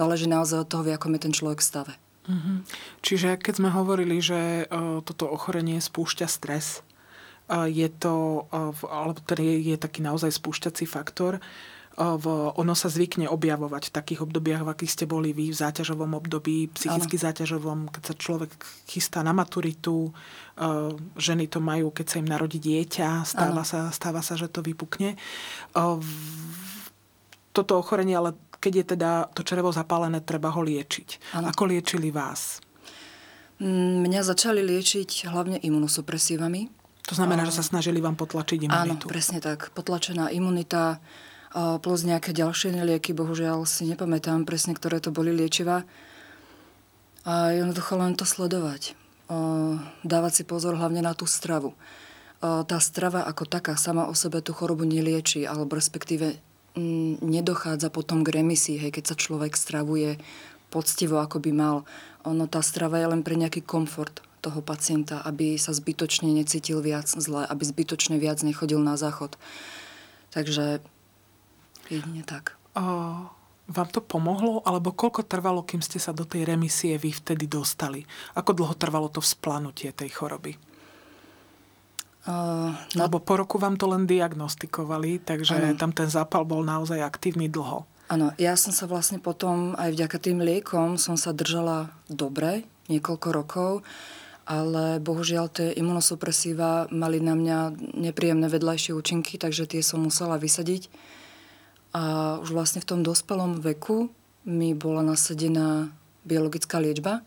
Záleží 0.00 0.24
naozaj 0.28 0.64
od 0.64 0.68
toho, 0.68 0.82
v 0.84 0.96
akom 0.96 1.12
je 1.16 1.24
ten 1.28 1.34
človek 1.34 1.60
stave. 1.60 1.92
Mm-hmm. 2.28 2.56
Čiže 3.00 3.40
keď 3.40 3.54
sme 3.56 3.70
hovorili, 3.72 4.20
že 4.20 4.68
uh, 4.68 5.00
toto 5.04 5.28
ochorenie 5.28 5.80
spúšťa 5.80 6.28
stres, 6.28 6.84
je 7.48 7.88
to, 7.88 8.44
alebo 8.52 9.16
teda 9.24 9.40
je, 9.40 9.72
je 9.72 9.76
taký 9.80 10.04
naozaj 10.04 10.36
spúšťací 10.36 10.84
faktor, 10.84 11.40
v, 11.98 12.26
ono 12.54 12.74
sa 12.78 12.86
zvykne 12.86 13.26
objavovať 13.26 13.90
v 13.90 13.94
takých 13.98 14.20
obdobiach, 14.22 14.62
v 14.62 14.70
akých 14.70 14.94
ste 14.94 15.04
boli 15.10 15.34
vy, 15.34 15.50
v 15.50 15.58
záťažovom 15.58 16.14
období, 16.14 16.70
psychicky 16.70 17.18
ano. 17.18 17.24
záťažovom, 17.26 17.78
keď 17.90 18.02
sa 18.06 18.14
človek 18.14 18.54
chystá 18.86 19.26
na 19.26 19.34
maturitu, 19.34 20.14
ženy 21.18 21.50
to 21.50 21.58
majú, 21.58 21.90
keď 21.90 22.06
sa 22.06 22.16
im 22.22 22.30
narodí 22.30 22.62
dieťa, 22.62 23.26
stáva, 23.26 23.66
sa, 23.66 23.90
stáva 23.90 24.22
sa, 24.22 24.38
že 24.38 24.46
to 24.46 24.62
vypukne. 24.62 25.18
Toto 27.50 27.72
ochorenie, 27.74 28.14
ale 28.14 28.38
keď 28.62 28.72
je 28.78 28.84
teda 28.94 29.10
to 29.34 29.42
črevo 29.42 29.74
zapálené, 29.74 30.22
treba 30.22 30.54
ho 30.54 30.62
liečiť. 30.62 31.34
Ano. 31.34 31.50
Ako 31.50 31.66
liečili 31.66 32.14
vás? 32.14 32.62
Mm, 33.58 34.06
mňa 34.06 34.22
začali 34.22 34.62
liečiť 34.62 35.26
hlavne 35.26 35.58
imunosupresívami. 35.58 36.70
To 37.10 37.14
znamená, 37.16 37.42
že 37.48 37.58
sa 37.58 37.64
snažili 37.66 37.98
vám 37.98 38.14
potlačiť 38.14 38.70
imunitu. 38.70 39.08
Áno, 39.08 39.10
presne 39.10 39.42
tak. 39.42 39.74
Potlačená 39.74 40.28
imunita, 40.30 41.00
plus 41.54 42.00
nejaké 42.04 42.36
ďalšie 42.36 42.76
lieky, 42.76 43.16
bohužiaľ 43.16 43.64
si 43.64 43.88
nepamätám 43.88 44.44
presne, 44.44 44.76
ktoré 44.76 45.00
to 45.00 45.08
boli 45.08 45.32
liečiva. 45.32 45.88
A 47.28 47.52
jednoducho 47.52 47.96
len 47.96 48.16
to 48.16 48.24
sledovať. 48.24 48.96
Dávať 50.04 50.32
si 50.32 50.42
pozor 50.48 50.76
hlavne 50.80 51.04
na 51.04 51.12
tú 51.12 51.28
stravu. 51.28 51.76
Tá 52.40 52.78
strava 52.78 53.26
ako 53.26 53.44
taká 53.50 53.74
sama 53.74 54.06
o 54.06 54.14
sebe 54.14 54.40
tú 54.40 54.54
chorobu 54.54 54.86
nelieči, 54.86 55.44
alebo 55.44 55.76
respektíve 55.76 56.38
nedochádza 57.24 57.90
potom 57.90 58.22
k 58.22 58.38
remisii, 58.38 58.78
hej, 58.78 58.94
keď 58.94 59.04
sa 59.10 59.16
človek 59.18 59.58
stravuje 59.58 60.22
poctivo, 60.70 61.18
ako 61.18 61.42
by 61.42 61.50
mal. 61.50 61.76
Ono, 62.22 62.46
tá 62.46 62.62
strava 62.62 63.02
je 63.02 63.10
len 63.10 63.26
pre 63.26 63.34
nejaký 63.34 63.66
komfort 63.66 64.22
toho 64.38 64.62
pacienta, 64.62 65.18
aby 65.26 65.58
sa 65.58 65.74
zbytočne 65.74 66.30
necítil 66.30 66.78
viac 66.78 67.10
zle, 67.10 67.42
aby 67.42 67.62
zbytočne 67.66 68.22
viac 68.22 68.38
nechodil 68.46 68.78
na 68.78 68.94
záchod. 68.94 69.34
Takže 70.30 70.78
Jedine 71.88 72.22
tak. 72.24 72.56
O, 72.76 72.82
vám 73.68 73.88
to 73.92 74.00
pomohlo? 74.00 74.64
Alebo 74.64 74.96
koľko 74.96 75.24
trvalo, 75.24 75.64
kým 75.64 75.84
ste 75.84 76.00
sa 76.00 76.16
do 76.16 76.24
tej 76.24 76.48
remisie 76.48 76.96
vy 76.96 77.12
vtedy 77.12 77.44
dostali? 77.44 78.04
Ako 78.36 78.56
dlho 78.56 78.72
trvalo 78.76 79.12
to 79.12 79.20
vzplanutie 79.20 79.92
tej 79.92 80.12
choroby? 80.12 80.56
Uh, 82.28 82.76
no... 82.96 83.08
Lebo 83.08 83.24
po 83.24 83.40
roku 83.40 83.56
vám 83.56 83.80
to 83.80 83.88
len 83.88 84.04
diagnostikovali, 84.04 85.24
takže 85.24 85.72
ano. 85.72 85.80
tam 85.80 85.96
ten 85.96 86.12
zápal 86.12 86.44
bol 86.44 86.60
naozaj 86.60 87.00
aktívny 87.00 87.48
dlho. 87.48 87.88
Áno, 88.08 88.32
ja 88.40 88.56
som 88.56 88.72
sa 88.72 88.88
vlastne 88.88 89.20
potom 89.20 89.76
aj 89.76 89.92
vďaka 89.92 90.16
tým 90.16 90.40
liekom 90.40 90.96
som 90.96 91.20
sa 91.20 91.36
držala 91.36 91.92
dobre, 92.08 92.64
niekoľko 92.88 93.28
rokov, 93.32 93.72
ale 94.48 94.96
bohužiaľ 94.96 95.46
tie 95.52 95.68
imunosupresíva 95.76 96.88
mali 96.88 97.20
na 97.20 97.36
mňa 97.36 97.58
nepríjemné 98.00 98.48
vedľajšie 98.48 98.96
účinky, 98.96 99.36
takže 99.36 99.68
tie 99.68 99.84
som 99.84 100.00
musela 100.00 100.40
vysadiť. 100.40 100.88
A 101.96 102.36
už 102.44 102.52
vlastne 102.52 102.84
v 102.84 102.88
tom 102.88 103.00
dospelom 103.00 103.64
veku 103.64 104.12
mi 104.44 104.76
bola 104.76 105.00
nasadená 105.04 105.92
biologická 106.24 106.80
liečba, 106.80 107.24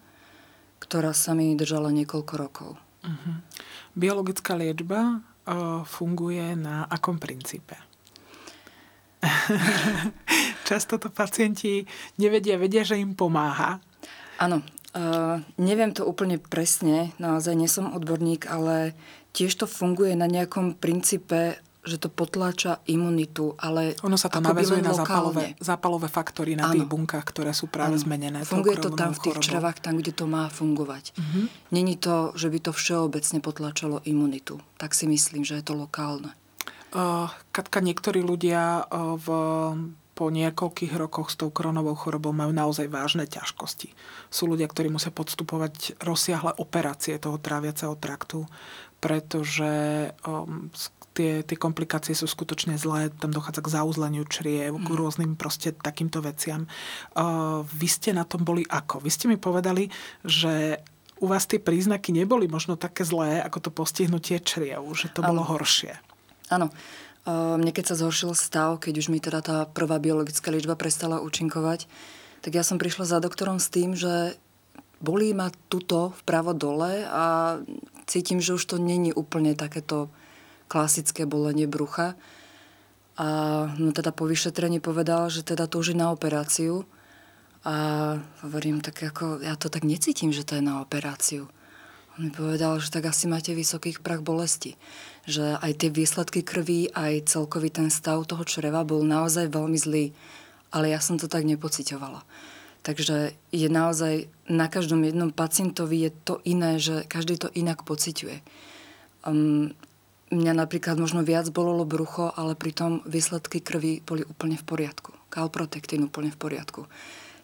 ktorá 0.81 1.13
sa 1.13 1.33
mi 1.37 1.53
držala 1.57 1.93
niekoľko 1.93 2.33
rokov. 2.37 2.69
Uh-huh. 3.01 3.35
Biologická 3.97 4.53
liečba 4.53 5.21
uh, 5.21 5.81
funguje 5.85 6.53
na 6.57 6.85
akom 6.85 7.17
princípe? 7.17 7.77
Často 10.69 10.97
to 10.97 11.13
pacienti 11.13 11.85
nevedia, 12.17 12.57
vedia, 12.57 12.81
že 12.81 12.97
im 12.97 13.13
pomáha. 13.13 13.81
Áno, 14.41 14.65
uh, 14.97 15.37
neviem 15.61 15.93
to 15.93 16.05
úplne 16.05 16.41
presne, 16.41 17.13
naozaj 17.21 17.53
nie 17.53 17.69
som 17.69 17.93
odborník, 17.93 18.49
ale 18.49 18.97
tiež 19.37 19.61
to 19.61 19.65
funguje 19.69 20.17
na 20.17 20.25
nejakom 20.25 20.73
princípe 20.77 21.61
že 21.81 21.97
to 21.97 22.13
potláča 22.13 22.77
imunitu, 22.85 23.57
ale 23.57 23.97
Ono 24.05 24.13
sa 24.13 24.29
tam 24.29 24.45
navezuje 24.45 24.85
na 24.85 24.93
zápalové, 24.93 25.57
zápalové 25.57 26.07
faktory 26.13 26.53
na 26.53 26.69
ano. 26.69 26.77
tých 26.77 26.85
bunkách, 26.85 27.25
ktoré 27.25 27.57
sú 27.57 27.65
práve 27.65 27.97
ano. 27.97 28.03
zmenené. 28.05 28.45
Funguje 28.45 28.77
to 28.77 28.93
tam 28.93 29.17
v 29.17 29.21
tých 29.25 29.37
chorobou. 29.41 29.47
črevách, 29.49 29.77
tam, 29.81 29.97
kde 29.97 30.13
to 30.13 30.25
má 30.29 30.45
fungovať. 30.53 31.17
Uh-huh. 31.17 31.49
Není 31.73 31.97
to, 31.97 32.37
že 32.37 32.53
by 32.53 32.59
to 32.61 32.71
všeobecne 32.71 33.39
potlačalo 33.41 34.05
imunitu. 34.05 34.61
Tak 34.77 34.93
si 34.93 35.09
myslím, 35.09 35.41
že 35.41 35.57
je 35.57 35.65
to 35.65 35.73
lokálne. 35.73 36.37
Uh, 36.93 37.33
Katka, 37.49 37.81
niektorí 37.81 38.21
ľudia 38.21 38.85
uh, 38.85 39.17
v 39.17 39.27
po 40.11 40.29
niekoľkých 40.29 40.93
rokoch 41.01 41.33
s 41.33 41.39
tou 41.39 41.49
koronovou 41.49 41.97
chorobou 41.97 42.29
majú 42.29 42.53
naozaj 42.53 42.91
vážne 42.91 43.25
ťažkosti. 43.25 43.89
Sú 44.29 44.45
ľudia, 44.45 44.69
ktorí 44.69 44.91
musia 44.91 45.09
podstupovať 45.09 45.97
rozsiahle 45.97 46.53
operácie 46.61 47.17
toho 47.17 47.41
tráviaceho 47.41 47.97
traktu, 47.97 48.45
pretože 49.01 50.13
um, 50.21 50.69
tie, 51.13 51.43
tie 51.43 51.57
komplikácie 51.59 52.15
sú 52.15 52.27
skutočne 52.27 52.79
zlé, 52.79 53.11
tam 53.19 53.31
dochádza 53.35 53.61
k 53.63 53.73
zauzleniu 53.75 54.23
čriev, 54.27 54.79
k 54.79 54.89
mhm. 54.89 54.97
rôznym 54.97 55.31
proste 55.35 55.75
takýmto 55.75 56.23
veciam. 56.23 56.67
Uh, 57.13 57.67
vy 57.71 57.87
ste 57.87 58.15
na 58.15 58.23
tom 58.23 58.43
boli 58.43 58.63
ako? 58.67 59.03
Vy 59.03 59.09
ste 59.11 59.25
mi 59.27 59.35
povedali, 59.35 59.91
že 60.23 60.79
u 61.21 61.29
vás 61.29 61.45
tie 61.45 61.61
príznaky 61.61 62.09
neboli 62.09 62.49
možno 62.49 62.73
také 62.73 63.05
zlé, 63.05 63.45
ako 63.45 63.57
to 63.61 63.69
postihnutie 63.69 64.41
čriev, 64.41 64.81
že 64.97 65.13
to 65.13 65.21
ano. 65.21 65.29
bolo 65.37 65.41
horšie. 65.45 65.93
Áno. 66.49 66.73
Mne 67.29 67.69
keď 67.69 67.93
sa 67.93 67.99
zhoršil 68.01 68.33
stav, 68.33 68.81
keď 68.81 68.97
už 68.97 69.13
mi 69.13 69.21
teda 69.21 69.45
tá 69.45 69.57
prvá 69.69 70.01
biologická 70.01 70.49
liečba 70.49 70.73
prestala 70.73 71.21
účinkovať, 71.21 71.85
tak 72.41 72.57
ja 72.57 72.65
som 72.65 72.81
prišla 72.81 73.05
za 73.05 73.17
doktorom 73.21 73.61
s 73.61 73.69
tým, 73.69 73.93
že 73.93 74.33
bolí 74.97 75.29
ma 75.37 75.53
tuto 75.69 76.17
vpravo 76.25 76.57
dole 76.57 77.05
a 77.05 77.57
cítim, 78.09 78.41
že 78.41 78.57
už 78.57 78.65
to 78.65 78.77
není 78.81 79.13
úplne 79.13 79.53
takéto 79.53 80.09
klasické 80.71 81.27
bolenie 81.27 81.67
brucha. 81.67 82.15
A 83.19 83.27
no 83.75 83.91
teda 83.91 84.15
po 84.15 84.23
vyšetrení 84.23 84.79
povedal, 84.79 85.27
že 85.27 85.43
teda 85.43 85.67
je 85.67 85.91
na 85.91 86.15
operáciu. 86.15 86.87
A 87.67 87.75
hovorím, 88.47 88.79
tak 88.79 89.03
ako, 89.03 89.43
ja 89.43 89.59
to 89.59 89.67
tak 89.67 89.83
necítim, 89.83 90.31
že 90.31 90.47
to 90.47 90.55
je 90.55 90.63
na 90.63 90.79
operáciu. 90.79 91.51
On 92.15 92.27
mi 92.27 92.31
povedal, 92.31 92.79
že 92.79 92.89
tak 92.89 93.11
asi 93.11 93.27
máte 93.27 93.51
vysokých 93.51 93.99
prach 93.99 94.23
bolesti. 94.23 94.79
Že 95.27 95.59
aj 95.59 95.71
tie 95.75 95.89
výsledky 95.91 96.39
krvi, 96.41 96.87
aj 96.95 97.29
celkový 97.29 97.69
ten 97.69 97.91
stav 97.91 98.23
toho 98.25 98.41
čreva 98.47 98.87
bol 98.87 99.03
naozaj 99.03 99.51
veľmi 99.51 99.77
zlý. 99.77 100.15
Ale 100.71 100.89
ja 100.89 101.03
som 101.03 101.19
to 101.19 101.27
tak 101.27 101.43
nepocitovala. 101.43 102.23
Takže 102.81 103.37
je 103.53 103.67
naozaj 103.69 104.25
na 104.49 104.65
každom 104.65 105.05
jednom 105.05 105.29
pacientovi 105.29 106.09
je 106.09 106.11
to 106.25 106.41
iné, 106.47 106.81
že 106.81 107.05
každý 107.05 107.37
to 107.37 107.53
inak 107.53 107.85
pociťuje. 107.85 108.41
Um, 109.21 109.77
mňa 110.31 110.53
napríklad 110.55 110.95
možno 110.97 111.21
viac 111.21 111.51
bolelo 111.51 111.83
brucho, 111.83 112.31
ale 112.33 112.55
pritom 112.55 113.03
výsledky 113.03 113.59
krvi 113.59 113.99
boli 114.01 114.23
úplne 114.23 114.55
v 114.55 114.63
poriadku. 114.63 115.11
Kalprotektín 115.27 116.07
úplne 116.07 116.31
v 116.31 116.39
poriadku. 116.39 116.87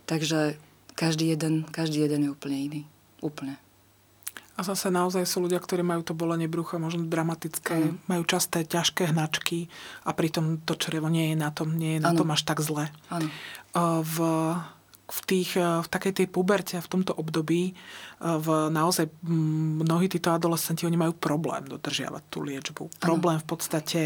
Takže 0.08 0.56
každý 0.96 1.36
jeden, 1.36 1.68
každý 1.70 2.08
jeden 2.08 2.26
je 2.26 2.30
úplne 2.34 2.58
iný. 2.58 2.82
Úplne. 3.20 3.60
A 4.58 4.66
zase 4.66 4.90
naozaj 4.90 5.30
sú 5.30 5.46
ľudia, 5.46 5.62
ktorí 5.62 5.86
majú 5.86 6.02
to 6.02 6.18
bolenie 6.18 6.50
brucha 6.50 6.82
možno 6.82 7.06
dramatické, 7.06 7.94
ano. 7.94 8.02
majú 8.10 8.26
časté 8.26 8.66
ťažké 8.66 9.14
hnačky 9.14 9.70
a 10.02 10.18
pritom 10.18 10.58
to 10.66 10.74
črevo 10.74 11.14
nie 11.14 11.30
je 11.30 11.38
na 11.38 11.54
tom, 11.54 11.78
nie 11.78 12.00
je 12.00 12.02
na 12.02 12.10
ano. 12.10 12.26
tom 12.26 12.34
až 12.34 12.42
tak 12.42 12.66
zle. 12.66 12.90
Ano. 13.14 13.30
V, 14.02 14.18
v, 15.08 15.20
tých, 15.24 15.56
v 15.56 15.88
takej 15.88 16.14
tej 16.24 16.28
puberte, 16.28 16.76
v 16.76 16.92
tomto 16.92 17.16
období, 17.16 17.72
v 18.20 18.48
naozaj 18.68 19.08
mnohí 19.24 20.12
títo 20.12 20.36
adolescenti, 20.36 20.84
oni 20.84 21.00
majú 21.00 21.16
problém 21.16 21.64
dodržiavať 21.64 22.24
tú 22.28 22.44
liečbu. 22.44 22.84
Ano. 22.92 23.00
Problém 23.00 23.40
v 23.40 23.48
podstate 23.48 24.02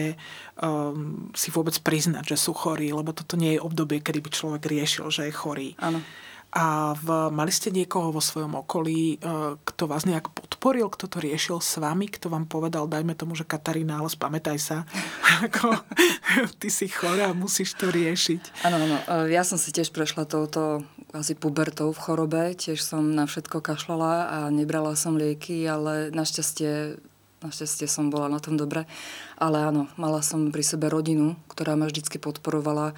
um, 0.62 1.34
si 1.34 1.50
vôbec 1.50 1.74
priznať, 1.82 2.38
že 2.38 2.38
sú 2.38 2.54
chorí, 2.54 2.94
lebo 2.94 3.18
toto 3.18 3.34
nie 3.34 3.58
je 3.58 3.64
obdobie, 3.66 3.98
kedy 3.98 4.20
by 4.22 4.30
človek 4.30 4.64
riešil, 4.70 5.10
že 5.10 5.26
je 5.26 5.34
chorý. 5.34 5.74
Ano. 5.82 6.06
A 6.52 6.92
v, 7.00 7.32
mali 7.32 7.48
ste 7.48 7.72
niekoho 7.72 8.12
vo 8.12 8.20
svojom 8.20 8.60
okolí, 8.60 9.16
e, 9.16 9.18
kto 9.56 9.84
vás 9.88 10.04
nejak 10.04 10.36
podporil, 10.36 10.92
kto 10.92 11.08
to 11.08 11.24
riešil 11.24 11.64
s 11.64 11.80
vami, 11.80 12.12
kto 12.12 12.28
vám 12.28 12.44
povedal, 12.44 12.92
dajme 12.92 13.16
tomu, 13.16 13.40
že 13.40 13.48
Katarína, 13.48 14.04
ale 14.04 14.12
spamätaj 14.12 14.60
sa, 14.60 14.84
ako 15.48 15.80
ty 16.60 16.68
si 16.68 16.92
chorá, 16.92 17.32
musíš 17.32 17.80
to 17.80 17.88
riešiť. 17.88 18.68
Áno, 18.68 18.84
áno. 18.84 18.98
E, 19.00 19.32
ja 19.32 19.48
som 19.48 19.56
si 19.56 19.72
tiež 19.72 19.96
prešla 19.96 20.28
touto 20.28 20.84
asi 21.16 21.40
pubertou 21.40 21.96
v 21.96 22.04
chorobe, 22.04 22.52
tiež 22.60 22.84
som 22.84 23.16
na 23.16 23.24
všetko 23.28 23.64
kašlala 23.64 24.14
a 24.28 24.38
nebrala 24.52 25.00
som 25.00 25.16
lieky, 25.16 25.64
ale 25.68 26.12
našťastie 26.12 27.00
Našťastie 27.42 27.90
som 27.90 28.14
bola 28.14 28.30
na 28.30 28.38
tom 28.38 28.54
dobre. 28.54 28.86
Ale 29.42 29.66
áno, 29.66 29.90
mala 29.98 30.22
som 30.22 30.54
pri 30.54 30.62
sebe 30.62 30.94
rodinu, 30.94 31.34
ktorá 31.50 31.74
ma 31.74 31.90
vždy 31.90 32.22
podporovala 32.22 32.94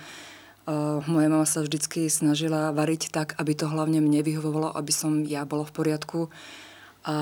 moja 1.10 1.27
mama 1.27 1.43
sa 1.43 1.60
vždycky 1.60 2.08
snažila 2.08 2.72
variť 2.72 3.12
tak, 3.12 3.36
aby 3.36 3.51
to 3.51 3.67
hlavne 3.67 4.00
mne 4.00 4.24
vyhovovalo, 4.24 4.72
aby 4.72 4.91
som 4.96 5.27
ja 5.27 5.43
bola 5.43 5.67
v 5.67 5.75
poriadku. 5.75 6.20
A 7.03 7.15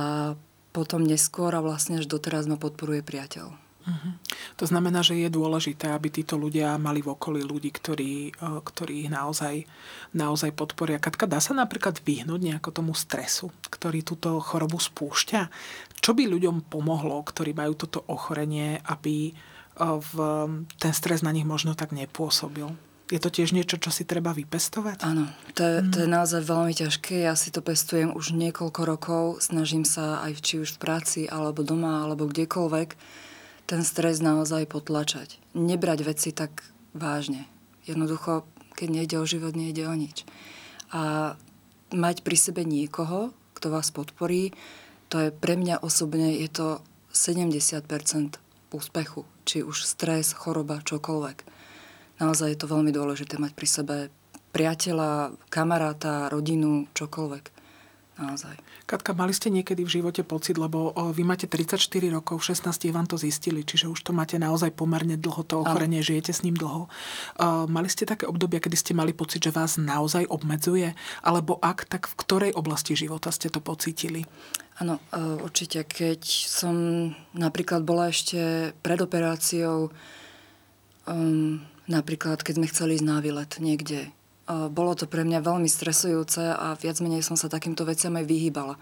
potom 0.72 1.04
neskôr 1.04 1.52
a 1.52 1.66
vlastne 1.66 2.00
až 2.00 2.06
doteraz 2.06 2.46
ma 2.46 2.56
podporuje 2.56 3.02
priateľ. 3.02 3.50
Uh-huh. 3.82 4.14
To 4.62 4.66
znamená, 4.70 5.02
že 5.02 5.18
je 5.18 5.34
dôležité, 5.34 5.90
aby 5.90 6.14
títo 6.14 6.38
ľudia 6.38 6.78
mali 6.78 7.02
v 7.02 7.18
okolí 7.18 7.42
ľudí, 7.42 7.74
ktorí, 7.74 8.30
ktorí 8.40 9.10
ich 9.10 9.10
naozaj, 9.10 9.66
naozaj 10.14 10.54
podporia. 10.54 11.02
Katka, 11.02 11.26
dá 11.26 11.42
sa 11.42 11.58
napríklad 11.58 11.98
vyhnúť 11.98 12.42
nejako 12.46 12.70
tomu 12.70 12.94
stresu, 12.94 13.50
ktorý 13.74 14.06
túto 14.06 14.38
chorobu 14.38 14.78
spúšťa? 14.78 15.50
Čo 15.98 16.14
by 16.14 16.30
ľuďom 16.30 16.70
pomohlo, 16.70 17.26
ktorí 17.26 17.58
majú 17.58 17.74
toto 17.74 18.06
ochorenie, 18.06 18.78
aby 18.86 19.34
v, 19.82 20.14
ten 20.78 20.94
stres 20.94 21.26
na 21.26 21.34
nich 21.34 21.50
možno 21.50 21.74
tak 21.74 21.90
nepôsobil? 21.90 22.70
Je 23.12 23.20
to 23.20 23.28
tiež 23.28 23.52
niečo, 23.52 23.76
čo 23.76 23.92
si 23.92 24.08
treba 24.08 24.32
vypestovať? 24.32 25.04
Áno, 25.04 25.28
to 25.52 25.68
je, 25.68 25.78
to 25.92 25.98
je 26.00 26.08
mm. 26.08 26.16
naozaj 26.16 26.48
veľmi 26.48 26.72
ťažké. 26.72 27.28
Ja 27.28 27.36
si 27.36 27.52
to 27.52 27.60
pestujem 27.60 28.16
už 28.16 28.32
niekoľko 28.32 28.82
rokov. 28.88 29.24
Snažím 29.44 29.84
sa 29.84 30.24
aj 30.24 30.40
či 30.40 30.64
už 30.64 30.80
v 30.80 30.80
práci, 30.80 31.22
alebo 31.28 31.60
doma, 31.60 32.08
alebo 32.08 32.24
kdekoľvek 32.32 32.96
ten 33.68 33.84
stres 33.84 34.24
naozaj 34.24 34.64
potlačať. 34.72 35.44
Nebrať 35.52 36.00
veci 36.08 36.32
tak 36.32 36.64
vážne. 36.96 37.52
Jednoducho, 37.84 38.48
keď 38.80 38.88
nejde 38.88 39.16
o 39.20 39.28
život, 39.28 39.60
nejde 39.60 39.84
o 39.92 39.96
nič. 39.96 40.24
A 40.96 41.36
mať 41.92 42.24
pri 42.24 42.38
sebe 42.40 42.64
niekoho, 42.64 43.36
kto 43.60 43.76
vás 43.76 43.92
podporí, 43.92 44.56
to 45.12 45.20
je 45.20 45.30
pre 45.36 45.60
mňa 45.60 45.84
osobne, 45.84 46.32
je 46.40 46.48
to 46.48 46.68
70% 47.12 48.40
úspechu. 48.72 49.28
Či 49.44 49.68
už 49.68 49.84
stres, 49.84 50.32
choroba, 50.32 50.80
čokoľvek 50.80 51.61
naozaj 52.22 52.54
je 52.54 52.60
to 52.62 52.70
veľmi 52.70 52.94
dôležité 52.94 53.42
mať 53.42 53.52
pri 53.58 53.68
sebe 53.68 53.96
priateľa, 54.54 55.34
kamaráta, 55.50 56.30
rodinu, 56.30 56.86
čokoľvek. 56.94 57.60
Naozaj. 58.22 58.54
Katka, 58.86 59.18
mali 59.18 59.34
ste 59.34 59.50
niekedy 59.50 59.82
v 59.82 59.94
živote 59.98 60.22
pocit, 60.22 60.54
lebo 60.60 60.94
vy 61.16 61.26
máte 61.26 61.50
34 61.50 61.82
rokov, 62.14 62.44
v 62.44 62.54
16 62.54 62.94
vám 62.94 63.10
to 63.10 63.18
zistili, 63.18 63.66
čiže 63.66 63.90
už 63.90 64.06
to 64.06 64.12
máte 64.14 64.38
naozaj 64.38 64.70
pomerne 64.78 65.18
dlho, 65.18 65.42
to 65.42 65.66
ochorenie, 65.66 66.06
žijete 66.06 66.30
s 66.30 66.46
ním 66.46 66.54
dlho. 66.54 66.86
Mali 67.66 67.90
ste 67.90 68.06
také 68.06 68.30
obdobie, 68.30 68.62
kedy 68.62 68.78
ste 68.78 68.94
mali 68.94 69.16
pocit, 69.16 69.42
že 69.42 69.56
vás 69.56 69.82
naozaj 69.82 70.30
obmedzuje? 70.30 70.94
Alebo 71.26 71.58
ak, 71.64 71.90
tak 71.90 72.06
v 72.06 72.16
ktorej 72.20 72.52
oblasti 72.54 72.94
života 72.94 73.34
ste 73.34 73.50
to 73.50 73.58
pocítili? 73.58 74.28
Áno, 74.78 75.02
e, 75.14 75.42
určite. 75.42 75.86
Keď 75.86 76.22
som 76.50 76.76
napríklad 77.38 77.86
bola 77.86 78.10
ešte 78.10 78.74
pred 78.82 78.98
operáciou 78.98 79.94
um, 81.06 81.62
Napríklad, 81.92 82.40
keď 82.40 82.54
sme 82.56 82.72
chceli 82.72 82.96
ísť 82.96 83.04
na 83.04 83.20
výlet 83.20 83.52
niekde. 83.60 84.16
Bolo 84.48 84.96
to 84.96 85.12
pre 85.12 85.28
mňa 85.28 85.44
veľmi 85.44 85.68
stresujúce 85.68 86.56
a 86.56 86.80
viac 86.80 87.04
menej 87.04 87.20
som 87.20 87.36
sa 87.36 87.52
takýmto 87.52 87.84
veciam 87.84 88.16
aj 88.16 88.24
vyhýbala. 88.24 88.80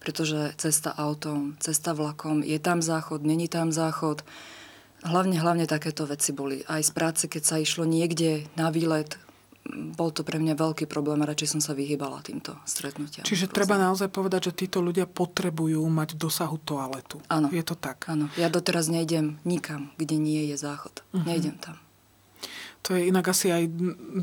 Pretože 0.00 0.52
cesta 0.60 0.92
autom, 0.92 1.56
cesta 1.60 1.96
vlakom, 1.96 2.44
je 2.44 2.60
tam 2.60 2.84
záchod, 2.84 3.24
není 3.24 3.48
tam 3.48 3.72
záchod. 3.72 4.24
Hlavne, 5.04 5.40
hlavne 5.40 5.64
takéto 5.64 6.04
veci 6.04 6.36
boli. 6.36 6.60
Aj 6.68 6.84
z 6.84 6.92
práce, 6.92 7.24
keď 7.28 7.42
sa 7.44 7.56
išlo 7.56 7.88
niekde 7.88 8.44
na 8.56 8.68
výlet, 8.68 9.16
bol 9.70 10.08
to 10.08 10.24
pre 10.24 10.40
mňa 10.40 10.56
veľký 10.56 10.88
problém 10.88 11.20
a 11.20 11.28
radšej 11.28 11.56
som 11.56 11.60
sa 11.60 11.76
vyhýbala 11.76 12.24
týmto 12.24 12.56
stretnutiam. 12.64 13.28
Čiže 13.28 13.48
proste. 13.48 13.56
treba 13.60 13.76
naozaj 13.76 14.08
povedať, 14.08 14.52
že 14.52 14.64
títo 14.64 14.80
ľudia 14.80 15.04
potrebujú 15.04 15.84
mať 15.84 16.16
dosahu 16.16 16.56
toaletu. 16.64 17.20
Áno. 17.28 17.52
Je 17.52 17.60
to 17.60 17.76
tak? 17.76 18.08
Áno. 18.08 18.32
Ja 18.40 18.48
doteraz 18.48 18.88
nejdem 18.88 19.36
nikam, 19.44 19.92
kde 20.00 20.16
nie 20.16 20.48
je 20.48 20.56
záchod. 20.56 21.04
Uh-huh. 21.12 21.28
Nejdem 21.28 21.60
tam. 21.60 21.76
To 22.88 22.96
je 22.96 23.12
inak 23.12 23.28
asi 23.28 23.52
aj 23.52 23.68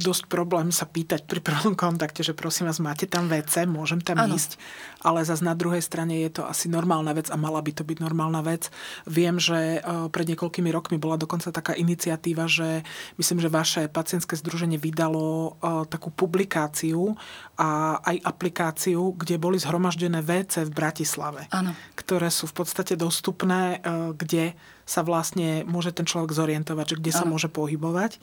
dosť 0.02 0.34
problém 0.34 0.74
sa 0.74 0.90
pýtať 0.90 1.30
pri 1.30 1.46
prvom 1.46 1.78
kontakte, 1.78 2.26
že 2.26 2.34
prosím 2.34 2.66
vás, 2.66 2.82
máte 2.82 3.06
tam 3.06 3.30
WC, 3.30 3.70
môžem 3.70 4.02
tam 4.02 4.18
ano. 4.18 4.34
ísť. 4.34 4.58
Ale 5.06 5.22
zase 5.22 5.46
na 5.46 5.54
druhej 5.54 5.86
strane 5.86 6.26
je 6.26 6.42
to 6.42 6.42
asi 6.42 6.66
normálna 6.66 7.14
vec 7.14 7.30
a 7.30 7.38
mala 7.38 7.62
by 7.62 7.70
to 7.70 7.86
byť 7.86 7.98
normálna 8.02 8.42
vec. 8.42 8.74
Viem, 9.06 9.38
že 9.38 9.78
e, 9.78 10.10
pred 10.10 10.26
niekoľkými 10.34 10.74
rokmi 10.74 10.98
bola 10.98 11.22
dokonca 11.22 11.54
taká 11.54 11.78
iniciatíva, 11.78 12.50
že 12.50 12.82
myslím, 13.22 13.46
že 13.46 13.54
vaše 13.54 13.82
pacientské 13.86 14.34
združenie 14.34 14.82
vydalo 14.82 15.24
e, 15.24 15.52
takú 15.86 16.10
publikáciu 16.10 17.14
a 17.62 18.02
aj 18.02 18.26
aplikáciu, 18.26 19.14
kde 19.14 19.38
boli 19.38 19.62
zhromaždené 19.62 20.26
WC 20.26 20.66
v 20.66 20.74
Bratislave. 20.74 21.46
Ano. 21.54 21.78
Ktoré 21.94 22.34
sú 22.34 22.50
v 22.50 22.66
podstate 22.66 22.98
dostupné, 22.98 23.78
e, 23.86 24.18
kde 24.18 24.58
sa 24.88 25.04
vlastne 25.04 25.68
môže 25.68 25.92
ten 25.92 26.08
človek 26.08 26.32
zorientovať, 26.32 26.96
že 26.96 27.00
kde 27.04 27.12
ano. 27.12 27.20
sa 27.20 27.26
môže 27.28 27.50
pohybovať. 27.52 28.18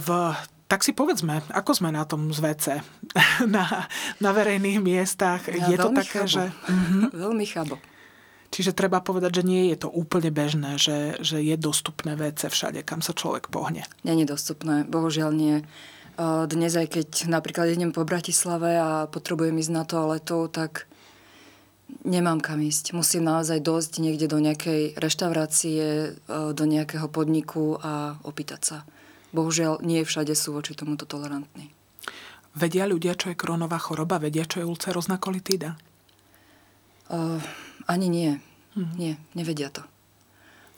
V 0.00 0.08
tak 0.72 0.88
si 0.88 0.96
povedzme, 0.96 1.44
ako 1.52 1.76
sme 1.76 1.92
na 1.92 2.08
tom 2.08 2.32
z 2.32 2.40
WC 2.40 2.66
na, 3.54 3.84
na 4.24 4.30
verejných 4.32 4.80
miestach. 4.80 5.44
Ja, 5.52 5.68
je 5.68 5.76
to 5.76 5.92
také, 5.92 6.24
chabo. 6.24 6.32
že... 6.32 6.44
Mm-hmm. 6.48 7.02
Veľmi 7.28 7.44
chabo. 7.44 7.76
Čiže 8.48 8.72
treba 8.72 9.04
povedať, 9.04 9.40
že 9.40 9.48
nie 9.48 9.68
je 9.68 9.84
to 9.84 9.92
úplne 9.92 10.32
bežné, 10.32 10.80
že, 10.80 11.20
že 11.20 11.44
je 11.44 11.56
dostupné 11.60 12.16
WC 12.16 12.48
všade, 12.48 12.80
kam 12.88 13.04
sa 13.04 13.12
človek 13.12 13.52
pohne. 13.52 13.84
Nie 14.00 14.16
je 14.16 14.32
dostupné, 14.32 14.88
bohužiaľ 14.88 15.30
nie. 15.32 15.60
Dnes 16.20 16.72
aj 16.76 16.88
keď 16.92 17.08
napríklad 17.32 17.72
idem 17.72 17.92
po 17.96 18.04
Bratislave 18.04 18.76
a 18.76 19.08
potrebujem 19.08 19.56
ísť 19.56 19.72
na 19.72 19.84
toaletu, 19.88 20.48
tak 20.52 20.88
nemám 22.02 22.40
kam 22.40 22.64
ísť. 22.64 22.96
Musím 22.96 23.28
naozaj 23.28 23.60
dosť 23.60 24.00
niekde 24.00 24.26
do 24.26 24.40
nejakej 24.40 24.96
reštaurácie, 24.96 26.16
do 26.28 26.64
nejakého 26.64 27.06
podniku 27.12 27.76
a 27.78 28.16
opýtať 28.24 28.60
sa. 28.60 28.78
Bohužiaľ, 29.32 29.80
nie 29.80 30.04
všade 30.04 30.36
sú 30.36 30.52
voči 30.52 30.76
tomuto 30.76 31.08
tolerantní. 31.08 31.72
Vedia 32.52 32.84
ľudia, 32.84 33.16
čo 33.16 33.32
je 33.32 33.40
krónová 33.40 33.80
choroba? 33.80 34.20
Vedia, 34.20 34.44
čo 34.44 34.60
je 34.60 34.68
ulcerozná 34.68 35.16
kolitída? 35.16 35.80
Uh, 37.08 37.40
ani 37.88 38.12
nie. 38.12 38.30
Hmm. 38.76 38.92
Nie, 39.00 39.16
nevedia 39.32 39.72
to. 39.72 39.84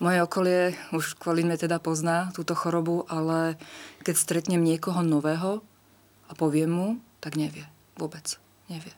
Moje 0.02 0.22
okolie 0.22 0.74
už 0.90 1.18
kvôli 1.18 1.46
mne 1.46 1.54
teda 1.54 1.78
pozná 1.78 2.34
túto 2.34 2.58
chorobu, 2.58 3.06
ale 3.06 3.54
keď 4.02 4.14
stretnem 4.18 4.62
niekoho 4.62 5.02
nového 5.06 5.62
a 6.26 6.32
poviem 6.34 6.70
mu, 6.70 6.88
tak 7.22 7.38
nevie. 7.38 7.66
Vôbec 7.94 8.38
nevie. 8.66 8.90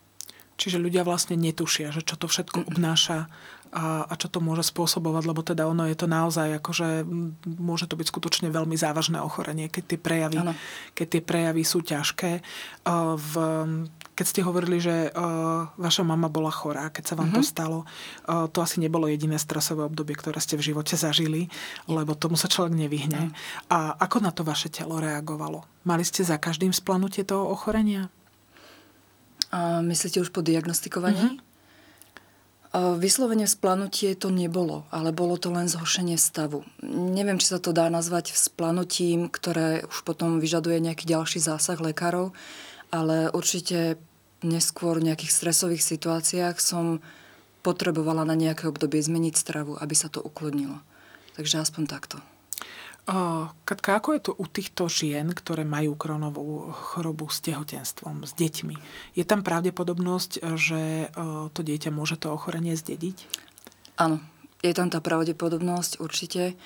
Čiže 0.56 0.80
ľudia 0.80 1.04
vlastne 1.04 1.36
netušia, 1.36 1.92
že 1.92 2.00
čo 2.00 2.16
to 2.16 2.26
všetko 2.28 2.72
obnáša 2.72 3.28
a, 3.76 4.08
a 4.08 4.14
čo 4.16 4.32
to 4.32 4.40
môže 4.40 4.72
spôsobovať, 4.72 5.22
lebo 5.28 5.44
teda 5.44 5.68
ono 5.68 5.84
je 5.84 5.96
to 5.98 6.08
naozaj 6.08 6.56
akože 6.62 7.04
môže 7.44 7.84
to 7.90 7.98
byť 7.98 8.06
skutočne 8.08 8.48
veľmi 8.48 8.72
závažné 8.72 9.20
ochorenie, 9.20 9.68
keď 9.68 9.84
tie 9.84 9.98
prejavy, 10.00 10.38
keď 10.96 11.06
tie 11.12 11.22
prejavy 11.22 11.62
sú 11.66 11.84
ťažké. 11.84 12.40
V, 13.20 13.32
keď 14.16 14.26
ste 14.26 14.40
hovorili, 14.46 14.80
že 14.80 15.12
vaša 15.76 16.06
mama 16.08 16.32
bola 16.32 16.48
chorá, 16.48 16.88
keď 16.88 17.04
sa 17.04 17.14
vám 17.20 17.34
mm-hmm. 17.34 17.36
to 17.36 17.42
mhm. 17.44 17.52
stalo, 17.52 17.78
to 18.54 18.58
asi 18.64 18.80
nebolo 18.80 19.10
jediné 19.10 19.36
stresové 19.36 19.84
obdobie, 19.84 20.16
ktoré 20.16 20.40
ste 20.40 20.56
v 20.56 20.72
živote 20.72 20.96
zažili, 20.96 21.52
lebo 21.84 22.16
tomu 22.16 22.40
sa 22.40 22.48
človek 22.48 22.72
nevyhne. 22.72 23.34
A 23.68 23.92
ako 23.98 24.25
na 24.25 24.32
to 24.32 24.40
vaše 24.40 24.72
telo 24.72 24.96
reagovalo? 25.02 25.68
Mali 25.84 26.02
ste 26.06 26.25
za 26.25 26.40
každým 26.40 26.72
splanutie 26.72 27.28
toho 27.28 27.50
ochorenia? 27.52 28.08
A 29.55 29.81
myslíte 29.83 30.21
už 30.21 30.35
po 30.35 30.43
diagnostikovaní? 30.43 31.23
Mm-hmm. 31.23 31.45
Vyslovene 33.00 33.49
splanutie 33.49 34.12
to 34.12 34.29
nebolo, 34.29 34.85
ale 34.93 35.09
bolo 35.09 35.41
to 35.41 35.49
len 35.49 35.65
zhoršenie 35.65 36.21
stavu. 36.21 36.61
Neviem, 36.85 37.41
či 37.41 37.57
sa 37.57 37.62
to 37.62 37.73
dá 37.73 37.88
nazvať 37.88 38.37
splanutím, 38.37 39.33
ktoré 39.33 39.88
už 39.88 40.05
potom 40.05 40.37
vyžaduje 40.37 40.85
nejaký 40.85 41.09
ďalší 41.09 41.41
zásah 41.41 41.81
lekárov, 41.81 42.37
ale 42.93 43.33
určite 43.33 43.97
neskôr 44.45 45.00
v 45.00 45.09
nejakých 45.09 45.33
stresových 45.33 45.81
situáciách 45.81 46.61
som 46.61 47.00
potrebovala 47.65 48.29
na 48.29 48.37
nejaké 48.37 48.69
obdobie 48.69 49.00
zmeniť 49.00 49.35
stravu, 49.41 49.81
aby 49.81 49.97
sa 49.97 50.12
to 50.12 50.21
ukludnilo. 50.21 50.85
Takže 51.41 51.65
aspoň 51.65 51.83
takto. 51.88 52.21
Katka, 53.06 54.02
ako 54.02 54.18
je 54.18 54.20
to 54.26 54.32
u 54.34 54.50
týchto 54.50 54.90
žien, 54.90 55.30
ktoré 55.30 55.62
majú 55.62 55.94
kronovú 55.94 56.75
chorobu 56.75 57.30
s 57.30 57.38
tehotenstvom, 57.38 58.26
s 58.26 58.34
deťmi? 58.34 58.76
Je 59.14 59.22
tam 59.22 59.46
pravdepodobnosť, 59.46 60.42
že 60.58 61.14
to 61.54 61.60
dieťa 61.62 61.94
môže 61.94 62.18
to 62.18 62.34
ochorenie 62.34 62.75
zdediť? 62.75 63.30
Áno, 64.02 64.18
je 64.58 64.75
tam 64.75 64.90
tá 64.90 64.98
pravdepodobnosť 64.98 66.02
určite. 66.02 66.58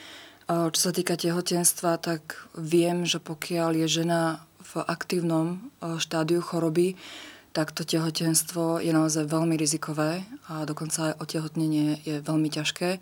Čo 0.48 0.80
sa 0.80 0.96
týka 0.96 1.20
tehotenstva, 1.20 2.00
tak 2.00 2.48
viem, 2.56 3.04
že 3.04 3.20
pokiaľ 3.20 3.84
je 3.84 4.00
žena 4.00 4.40
v 4.64 4.80
aktívnom 4.80 5.60
štádiu 6.00 6.40
choroby, 6.40 6.96
tak 7.52 7.76
to 7.76 7.84
tehotenstvo 7.84 8.80
je 8.80 8.96
naozaj 8.96 9.28
veľmi 9.28 9.60
rizikové 9.60 10.24
a 10.48 10.64
dokonca 10.64 11.12
aj 11.12 11.18
otehotnenie 11.20 12.00
je 12.06 12.24
veľmi 12.24 12.48
ťažké 12.48 12.96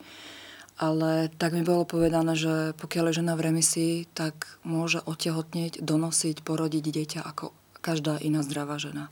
ale 0.79 1.27
tak 1.35 1.51
mi 1.51 1.67
bolo 1.67 1.83
povedané, 1.83 2.39
že 2.39 2.71
pokiaľ 2.79 3.11
je 3.11 3.17
žena 3.19 3.35
v 3.35 3.51
remisii, 3.51 4.07
tak 4.15 4.47
môže 4.63 5.03
otehotnieť, 5.03 5.83
donosiť, 5.83 6.41
porodiť 6.47 6.85
dieťa 6.87 7.21
ako 7.27 7.51
každá 7.79 8.19
iná 8.19 8.43
zdravá 8.43 8.79
žena. 8.79 9.07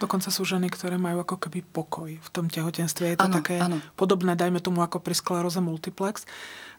Dokonca 0.00 0.28
sú 0.32 0.44
ženy, 0.44 0.68
ktoré 0.68 0.96
majú 1.00 1.24
ako 1.24 1.36
keby 1.40 1.64
pokoj 1.64 2.10
v 2.20 2.28
tom 2.32 2.48
tehotenstve. 2.48 3.16
Je 3.16 3.18
to 3.20 3.28
ano, 3.28 3.36
také 3.40 3.56
ano. 3.60 3.80
podobné, 3.96 4.36
dajme 4.36 4.60
tomu 4.60 4.84
ako 4.84 5.00
pri 5.00 5.16
skleróze 5.16 5.60
multiplex, 5.60 6.24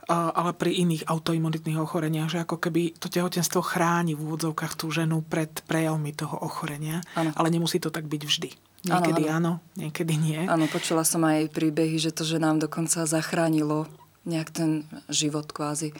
ale 0.09 0.57
pri 0.57 0.73
iných 0.73 1.05
autoimunitných 1.05 1.77
ochoreniach, 1.77 2.29
že 2.29 2.41
ako 2.41 2.57
keby 2.57 2.97
to 2.97 3.09
tehotenstvo 3.09 3.61
chráni 3.61 4.17
v 4.17 4.25
úvodzovkách 4.25 4.73
tú 4.73 4.89
ženu 4.89 5.21
pred 5.21 5.49
prejavmi 5.69 6.13
toho 6.13 6.33
ochorenia, 6.41 7.05
ano. 7.13 7.33
ale 7.37 7.53
nemusí 7.53 7.77
to 7.77 7.93
tak 7.93 8.09
byť 8.09 8.21
vždy. 8.25 8.49
Niekedy 8.81 9.29
áno, 9.29 9.61
áno 9.61 9.77
niekedy 9.77 10.17
nie. 10.17 10.41
Áno, 10.49 10.65
počula 10.65 11.05
som 11.05 11.21
aj 11.21 11.53
príbehy, 11.53 12.01
že 12.01 12.09
to, 12.09 12.25
že 12.25 12.41
nám 12.41 12.57
dokonca 12.57 13.05
zachránilo 13.05 13.85
nejak 14.25 14.49
ten 14.53 14.85
život 15.09 15.49
kvázi. 15.49 15.93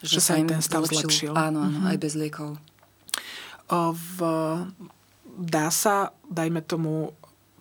Že, 0.00 0.16
že 0.16 0.20
sa 0.20 0.40
im 0.40 0.48
ten 0.48 0.64
stav 0.64 0.88
zlepšil. 0.88 1.32
zlepšil. 1.32 1.32
Áno, 1.36 1.60
áno, 1.60 1.78
mm-hmm. 1.84 1.90
aj 1.92 1.96
bez 2.00 2.12
liekov. 2.16 2.50
V, 3.94 4.18
dá 5.38 5.66
sa, 5.68 6.16
dajme 6.26 6.64
tomu, 6.64 7.12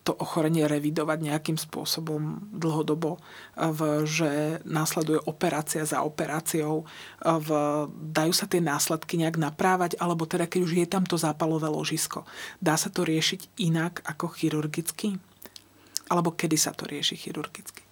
to 0.08 0.18
ochorenie 0.18 0.66
revidovať 0.66 1.22
nejakým 1.22 1.58
spôsobom 1.60 2.50
dlhodobo, 2.50 3.22
v, 3.54 4.10
že 4.10 4.58
následuje 4.66 5.22
operácia 5.30 5.86
za 5.86 6.02
operáciou, 6.02 6.88
v, 7.22 7.50
dajú 7.92 8.34
sa 8.34 8.50
tie 8.50 8.58
následky 8.58 9.22
nejak 9.22 9.38
naprávať, 9.38 10.02
alebo 10.02 10.26
teda 10.26 10.50
keď 10.50 10.60
už 10.66 10.72
je 10.82 10.88
tam 10.90 11.06
to 11.06 11.20
zápalové 11.20 11.70
ložisko, 11.70 12.26
dá 12.58 12.74
sa 12.74 12.90
to 12.90 13.06
riešiť 13.06 13.62
inak 13.62 14.02
ako 14.02 14.34
chirurgicky? 14.34 15.20
Alebo 16.10 16.34
kedy 16.34 16.58
sa 16.58 16.74
to 16.74 16.90
rieši 16.90 17.14
chirurgicky? 17.14 17.86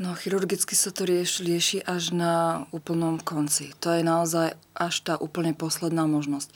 No, 0.00 0.16
chirurgicky 0.16 0.72
sa 0.72 0.88
to 0.88 1.04
rieš, 1.04 1.44
lieši 1.44 1.84
až 1.84 2.16
na 2.16 2.64
úplnom 2.72 3.20
konci. 3.20 3.76
To 3.84 3.92
je 3.92 4.00
naozaj 4.00 4.56
až 4.72 4.94
tá 5.04 5.20
úplne 5.20 5.52
posledná 5.52 6.08
možnosť. 6.08 6.48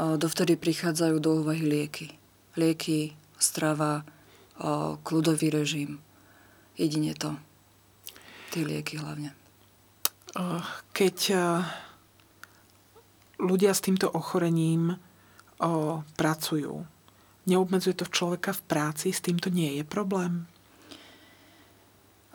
Dovtedy 0.00 0.56
prichádzajú 0.56 1.20
do 1.20 1.44
úvahy 1.44 1.68
lieky. 1.68 2.16
Lieky, 2.56 3.12
strava, 3.36 4.08
kľudový 5.04 5.52
režim. 5.52 6.00
Jedine 6.80 7.12
to. 7.12 7.36
Tie 8.56 8.64
lieky 8.64 8.96
hlavne. 8.96 9.36
Keď 10.96 11.18
ľudia 13.36 13.72
s 13.76 13.84
týmto 13.84 14.08
ochorením 14.08 14.96
pracujú, 16.16 16.88
neobmedzuje 17.44 18.00
to 18.00 18.08
človeka 18.08 18.56
v 18.56 18.64
práci, 18.64 19.12
s 19.12 19.20
týmto 19.20 19.52
nie 19.52 19.76
je 19.76 19.84
problém? 19.84 20.48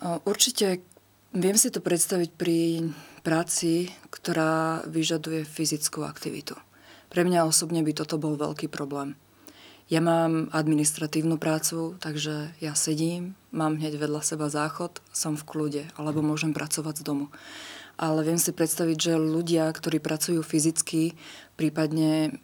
Určite 0.03 0.83
viem 1.31 1.55
si 1.55 1.71
to 1.71 1.79
predstaviť 1.79 2.29
pri 2.35 2.91
práci, 3.23 3.87
ktorá 4.11 4.83
vyžaduje 4.83 5.47
fyzickú 5.47 6.03
aktivitu. 6.03 6.59
Pre 7.07 7.21
mňa 7.23 7.47
osobne 7.47 7.79
by 7.79 7.95
toto 7.95 8.19
bol 8.19 8.35
veľký 8.35 8.67
problém. 8.67 9.15
Ja 9.87 9.99
mám 9.99 10.51
administratívnu 10.51 11.39
prácu, 11.39 11.95
takže 11.99 12.55
ja 12.59 12.73
sedím, 12.73 13.35
mám 13.51 13.79
hneď 13.79 13.99
vedľa 13.99 14.23
seba 14.23 14.47
záchod, 14.47 14.99
som 15.11 15.39
v 15.39 15.43
kľude, 15.47 15.83
alebo 15.99 16.23
môžem 16.23 16.55
pracovať 16.55 17.03
z 17.03 17.07
domu. 17.07 17.27
Ale 17.99 18.25
viem 18.25 18.41
si 18.41 18.49
predstaviť, 18.49 18.97
že 18.97 19.21
ľudia, 19.21 19.69
ktorí 19.69 20.01
pracujú 20.01 20.41
fyzicky, 20.41 21.13
prípadne 21.59 22.41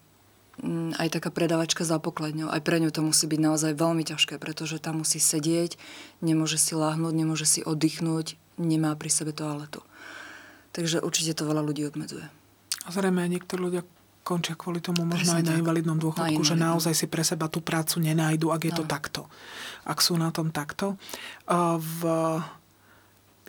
aj 0.99 1.07
taká 1.19 1.29
predavačka 1.31 1.87
za 1.87 1.97
pokladňou. 1.99 2.51
Aj 2.51 2.59
pre 2.59 2.83
ňu 2.83 2.91
to 2.91 2.99
musí 3.03 3.25
byť 3.25 3.39
naozaj 3.39 3.71
veľmi 3.75 4.03
ťažké, 4.03 4.35
pretože 4.37 4.79
tam 4.83 5.01
musí 5.03 5.17
sedieť, 5.19 5.79
nemôže 6.19 6.59
si 6.59 6.75
láhnuť, 6.75 7.13
nemôže 7.15 7.47
si 7.47 7.59
oddychnúť, 7.63 8.35
nemá 8.59 8.95
pri 8.99 9.09
sebe 9.11 9.31
toaletu. 9.31 9.83
Takže 10.75 11.01
určite 11.01 11.33
to 11.33 11.47
veľa 11.47 11.63
ľudí 11.63 11.87
obmedzuje. 11.87 12.27
A 12.85 12.89
zrejme 12.91 13.25
niektorí 13.25 13.59
ľudia 13.71 13.83
končia 14.21 14.53
kvôli 14.53 14.83
tomu 14.83 15.07
možno 15.07 15.33
Presne 15.33 15.41
aj 15.41 15.45
na 15.47 15.55
invalidnom 15.57 15.97
dôchodku, 15.97 16.41
na 16.43 16.47
že 16.47 16.55
naozaj 16.59 16.93
si 16.93 17.07
pre 17.09 17.25
seba 17.25 17.49
tú 17.49 17.63
prácu 17.65 17.97
nenájdu, 18.03 18.53
ak 18.53 18.61
je 18.69 18.73
no. 18.75 18.77
to 18.77 18.83
takto. 18.85 19.21
Ak 19.87 20.05
sú 20.05 20.19
na 20.19 20.29
tom 20.29 20.53
takto. 20.53 20.99
V... 21.79 21.99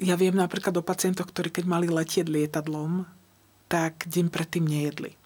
Ja 0.01 0.17
viem 0.17 0.33
napríklad 0.33 0.73
o 0.81 0.87
pacientoch, 0.87 1.29
ktorí 1.29 1.53
keď 1.53 1.65
mali 1.69 1.87
letieť 1.93 2.25
lietadlom, 2.33 3.05
tak 3.69 4.09
deň 4.09 4.33
predtým 4.33 4.65
nejedli 4.65 5.20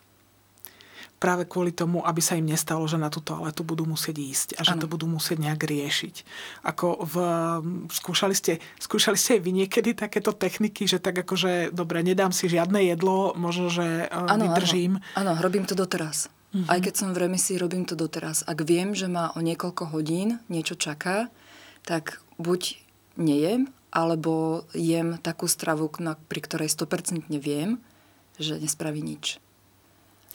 práve 1.25 1.49
kvôli 1.49 1.73
tomu, 1.73 2.05
aby 2.05 2.21
sa 2.21 2.37
im 2.37 2.45
nestalo, 2.45 2.85
že 2.85 3.01
na 3.01 3.09
tú 3.09 3.25
toaletu 3.25 3.65
budú 3.65 3.89
musieť 3.89 4.17
ísť 4.21 4.49
a 4.61 4.69
že 4.69 4.77
ano. 4.77 4.85
to 4.85 4.93
budú 4.93 5.09
musieť 5.09 5.41
nejak 5.41 5.65
riešiť. 5.65 6.15
Ako 6.69 7.01
v, 7.01 7.15
skúšali, 7.89 8.37
ste, 8.37 8.61
skúšali 8.77 9.17
ste 9.17 9.41
vy 9.41 9.65
niekedy 9.65 9.97
takéto 9.97 10.37
techniky, 10.37 10.85
že 10.85 11.01
tak 11.01 11.17
akože, 11.25 11.73
dobre, 11.73 12.05
nedám 12.05 12.29
si 12.29 12.53
žiadne 12.53 12.77
jedlo, 12.85 13.33
možno, 13.41 13.73
že 13.73 14.05
ano, 14.13 14.53
vydržím. 14.53 15.01
Áno, 15.17 15.41
robím 15.41 15.65
to 15.65 15.73
doteraz. 15.73 16.29
Uh-huh. 16.53 16.69
Aj 16.69 16.77
keď 16.85 16.93
som 16.93 17.17
v 17.17 17.25
remisii, 17.25 17.57
robím 17.57 17.89
to 17.89 17.97
doteraz. 17.97 18.45
Ak 18.45 18.61
viem, 18.61 18.93
že 18.93 19.09
ma 19.09 19.33
o 19.33 19.41
niekoľko 19.41 19.97
hodín 19.97 20.45
niečo 20.53 20.77
čaká, 20.77 21.33
tak 21.89 22.21
buď 22.37 22.77
nejem, 23.17 23.73
alebo 23.89 24.67
jem 24.77 25.17
takú 25.25 25.49
stravu, 25.49 25.89
pri 26.29 26.41
ktorej 26.45 26.69
100% 26.69 27.33
viem, 27.41 27.81
že 28.37 28.61
nespraví 28.61 29.01
nič. 29.01 29.41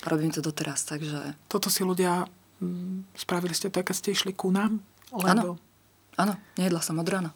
Robím 0.07 0.31
to 0.31 0.39
doteraz, 0.39 0.87
takže... 0.87 1.35
Toto 1.51 1.67
si 1.67 1.83
ľudia... 1.83 2.23
Mm, 2.63 3.07
spravili 3.15 3.51
ste 3.51 3.67
to, 3.67 3.83
keď 3.83 3.95
ste 3.95 4.15
išli 4.15 4.31
ku 4.31 4.51
nám? 4.51 4.79
Lebo... 5.11 5.27
Áno, 5.27 5.43
áno, 6.15 6.33
nejedla 6.55 6.79
som 6.79 6.99
od 6.99 7.07
rána. 7.07 7.31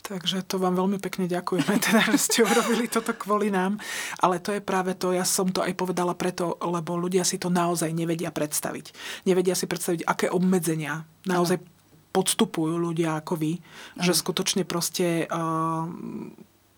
Takže 0.00 0.42
to 0.42 0.58
vám 0.58 0.74
veľmi 0.74 0.98
pekne 0.98 1.28
ďakujeme, 1.28 1.76
teda, 1.86 2.02
že 2.10 2.18
ste 2.18 2.38
urobili 2.42 2.88
toto 2.88 3.12
kvôli 3.12 3.52
nám. 3.52 3.76
Ale 4.18 4.40
to 4.40 4.50
je 4.56 4.64
práve 4.64 4.96
to, 4.96 5.12
ja 5.12 5.28
som 5.28 5.52
to 5.52 5.60
aj 5.60 5.76
povedala 5.76 6.16
preto, 6.16 6.56
lebo 6.58 6.96
ľudia 6.96 7.22
si 7.22 7.36
to 7.36 7.52
naozaj 7.52 7.92
nevedia 7.92 8.32
predstaviť. 8.32 8.90
Nevedia 9.28 9.52
si 9.52 9.68
predstaviť, 9.68 10.08
aké 10.08 10.26
obmedzenia 10.32 11.04
naozaj 11.28 11.60
podstupujú 12.10 12.74
ľudia 12.74 13.22
ako 13.22 13.38
vy. 13.38 13.52
Ano. 13.54 14.02
Že 14.02 14.12
skutočne 14.18 14.62
proste 14.66 15.30
uh, 15.30 15.86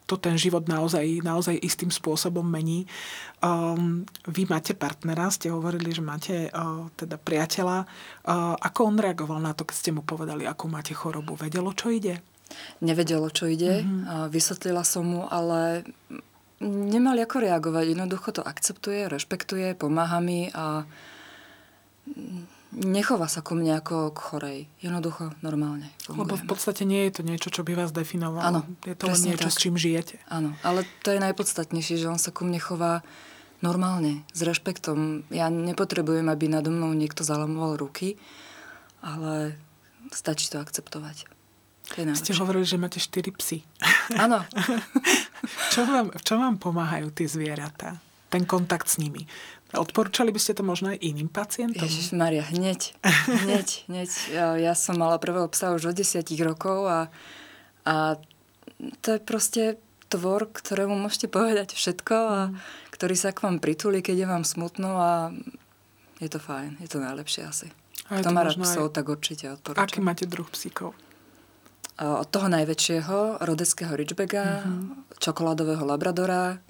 to 0.06 0.18
ten 0.18 0.34
život 0.36 0.66
naozaj, 0.66 1.22
naozaj 1.22 1.56
istým 1.62 1.88
spôsobom 1.88 2.44
mení. 2.44 2.84
Um, 3.40 4.04
vy 4.28 4.44
máte 4.50 4.74
partnera, 4.74 5.30
ste 5.30 5.48
hovorili, 5.48 5.94
že 5.94 6.02
máte 6.02 6.50
uh, 6.52 6.90
teda 6.98 7.16
priateľa. 7.16 7.88
Uh, 8.26 8.54
ako 8.58 8.92
on 8.92 8.96
reagoval 9.00 9.38
na 9.38 9.54
to, 9.54 9.66
keď 9.66 9.76
ste 9.78 9.90
mu 9.94 10.02
povedali, 10.02 10.44
akú 10.44 10.66
máte 10.66 10.92
chorobu? 10.92 11.38
Vedelo, 11.38 11.72
čo 11.72 11.90
ide? 11.90 12.20
Nevedelo, 12.84 13.32
čo 13.32 13.48
ide. 13.48 13.80
Mm-hmm. 13.80 14.28
Vysvetlila 14.28 14.84
som 14.84 15.08
mu, 15.08 15.22
ale 15.24 15.88
nemali 16.62 17.24
ako 17.24 17.48
reagovať. 17.48 17.84
Jednoducho 17.96 18.28
to 18.36 18.42
akceptuje, 18.44 19.08
rešpektuje, 19.08 19.74
pomáha 19.74 20.20
mi 20.20 20.52
a 20.52 20.84
nechová 22.72 23.28
sa 23.28 23.44
ku 23.44 23.52
mne 23.52 23.78
ako 23.78 24.16
k 24.16 24.18
chorej. 24.18 24.60
Jednoducho, 24.80 25.36
normálne. 25.44 25.92
Fungujeme. 26.08 26.24
Lebo 26.24 26.34
v 26.40 26.46
podstate 26.48 26.88
nie 26.88 27.04
je 27.08 27.20
to 27.20 27.22
niečo, 27.22 27.48
čo 27.52 27.62
by 27.62 27.76
vás 27.76 27.92
definovalo. 27.92 28.42
Áno, 28.42 28.60
je 28.82 28.96
to 28.96 29.12
len 29.12 29.20
niečo, 29.20 29.48
tak. 29.48 29.54
s 29.54 29.60
čím 29.60 29.76
žijete. 29.76 30.16
Áno, 30.32 30.56
ale 30.64 30.88
to 31.04 31.12
je 31.12 31.20
najpodstatnejšie, 31.20 32.00
že 32.00 32.08
on 32.08 32.16
sa 32.16 32.32
ku 32.32 32.48
mne 32.48 32.58
chová 32.58 33.04
normálne, 33.62 34.26
s 34.34 34.40
rešpektom. 34.42 35.28
Ja 35.30 35.52
nepotrebujem, 35.52 36.26
aby 36.26 36.50
nado 36.50 36.74
mnou 36.74 36.90
niekto 36.96 37.22
zalamoval 37.22 37.78
ruky, 37.78 38.18
ale 39.04 39.54
stačí 40.10 40.50
to 40.50 40.58
akceptovať. 40.58 41.30
To 41.92 42.16
Ste 42.16 42.32
hovorili, 42.40 42.64
že 42.64 42.80
máte 42.80 42.96
4 42.96 43.36
psy. 43.36 43.60
Áno. 44.16 44.40
čo, 45.74 45.84
vám, 45.84 46.08
čo 46.24 46.40
vám 46.40 46.56
pomáhajú 46.56 47.12
tie 47.12 47.28
zvieratá? 47.28 48.00
Ten 48.32 48.48
kontakt 48.48 48.88
s 48.88 48.96
nimi. 48.96 49.28
Odporúčali 49.72 50.32
by 50.32 50.40
ste 50.40 50.56
to 50.56 50.64
možno 50.64 50.92
aj 50.92 51.00
iným 51.00 51.32
pacientom? 51.32 51.84
Ježiš 51.84 52.12
Maria, 52.16 52.44
hneď, 52.44 52.92
hneď, 53.44 53.68
hneď. 53.88 54.10
Ja, 54.60 54.72
som 54.72 55.00
mala 55.00 55.16
prvého 55.16 55.48
psa 55.48 55.72
už 55.72 55.92
od 55.92 55.96
10 55.96 56.24
rokov 56.44 56.88
a, 56.88 57.12
a 57.88 58.20
to 59.00 59.16
je 59.16 59.20
proste 59.20 59.62
tvor, 60.12 60.52
ktorému 60.52 60.92
môžete 60.92 61.32
povedať 61.32 61.72
všetko 61.72 62.14
a 62.16 62.38
mm. 62.52 62.56
ktorý 62.92 63.14
sa 63.16 63.32
k 63.32 63.48
vám 63.48 63.64
pritulí, 63.64 64.04
keď 64.04 64.16
je 64.24 64.26
vám 64.28 64.44
smutno 64.44 65.00
a 65.00 65.32
je 66.20 66.28
to 66.28 66.36
fajn, 66.36 66.76
je 66.84 66.88
to 66.92 67.00
najlepšie 67.00 67.48
asi. 67.48 67.72
A 68.12 68.20
Kto 68.20 68.28
má 68.28 68.44
rád 68.44 68.60
psov, 68.60 68.92
aj... 68.92 68.94
tak 69.00 69.04
určite 69.08 69.56
odporúčam. 69.56 69.88
Aký 69.88 70.04
máte 70.04 70.28
druh 70.28 70.44
psíkov? 70.52 70.92
Od 71.96 72.28
toho 72.28 72.52
najväčšieho, 72.52 73.40
rodeckého 73.40 73.92
Ridgebacka, 73.96 74.64
mm-hmm. 74.64 75.16
čokoládového 75.16 75.84
Labradora, 75.86 76.60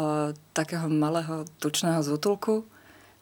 o, 0.00 0.32
takého 0.56 0.88
malého 0.88 1.44
tučného 1.60 2.00
zútulku 2.00 2.64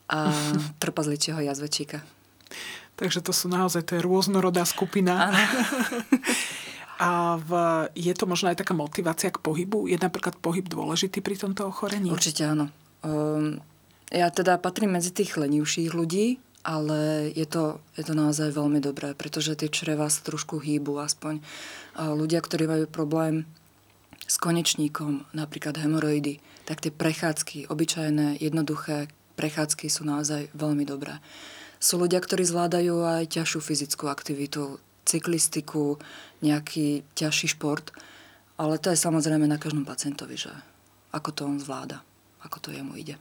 a 0.06 0.30
trpazličieho 0.82 1.42
jazvečíka. 1.42 2.06
Takže 2.98 3.22
to 3.22 3.30
sú 3.34 3.50
naozaj, 3.50 3.82
to 3.86 3.98
je 3.98 4.06
rôznorodá 4.06 4.62
skupina. 4.66 5.30
A 6.98 7.38
v, 7.38 7.50
je 7.94 8.10
to 8.10 8.26
možno 8.26 8.50
aj 8.50 8.58
taká 8.58 8.74
motivácia 8.74 9.30
k 9.30 9.38
pohybu? 9.38 9.86
Je 9.86 9.94
napríklad 9.94 10.34
pohyb 10.42 10.66
dôležitý 10.66 11.22
pri 11.22 11.38
tomto 11.38 11.70
ochorení? 11.70 12.10
Určite 12.10 12.42
áno. 12.42 12.74
Um, 13.06 13.62
ja 14.10 14.26
teda 14.34 14.58
patrím 14.58 14.98
medzi 14.98 15.14
tých 15.14 15.38
lenivších 15.38 15.94
ľudí, 15.94 16.42
ale 16.66 17.30
je 17.38 17.46
to, 17.46 17.78
je 17.94 18.02
to 18.02 18.18
naozaj 18.18 18.50
veľmi 18.50 18.82
dobré, 18.82 19.14
pretože 19.14 19.54
tie 19.54 19.70
čreva 19.70 20.10
sa 20.10 20.26
trošku 20.26 20.58
hýbu 20.58 20.98
aspoň. 20.98 21.38
A 21.94 22.10
ľudia, 22.18 22.42
ktorí 22.42 22.66
majú 22.66 22.90
problém 22.90 23.46
s 24.26 24.34
konečníkom, 24.42 25.22
napríklad 25.38 25.78
hemoroidy, 25.78 26.42
tak 26.68 26.84
tie 26.84 26.92
prechádzky, 26.92 27.72
obyčajné, 27.72 28.44
jednoduché 28.44 29.08
prechádzky 29.40 29.88
sú 29.88 30.04
naozaj 30.04 30.52
veľmi 30.52 30.84
dobré. 30.84 31.16
Sú 31.80 31.96
ľudia, 31.96 32.20
ktorí 32.20 32.44
zvládajú 32.44 33.08
aj 33.08 33.32
ťažšiu 33.32 33.60
fyzickú 33.64 34.04
aktivitu, 34.12 34.76
cyklistiku, 35.08 35.96
nejaký 36.44 37.08
ťažší 37.16 37.56
šport, 37.56 37.88
ale 38.60 38.76
to 38.76 38.92
je 38.92 39.00
samozrejme 39.00 39.48
na 39.48 39.56
každom 39.56 39.88
pacientovi, 39.88 40.36
že 40.36 40.52
ako 41.16 41.30
to 41.32 41.42
on 41.48 41.56
zvláda, 41.56 42.04
ako 42.44 42.60
to 42.60 42.68
jemu 42.68 43.00
ide. 43.00 43.16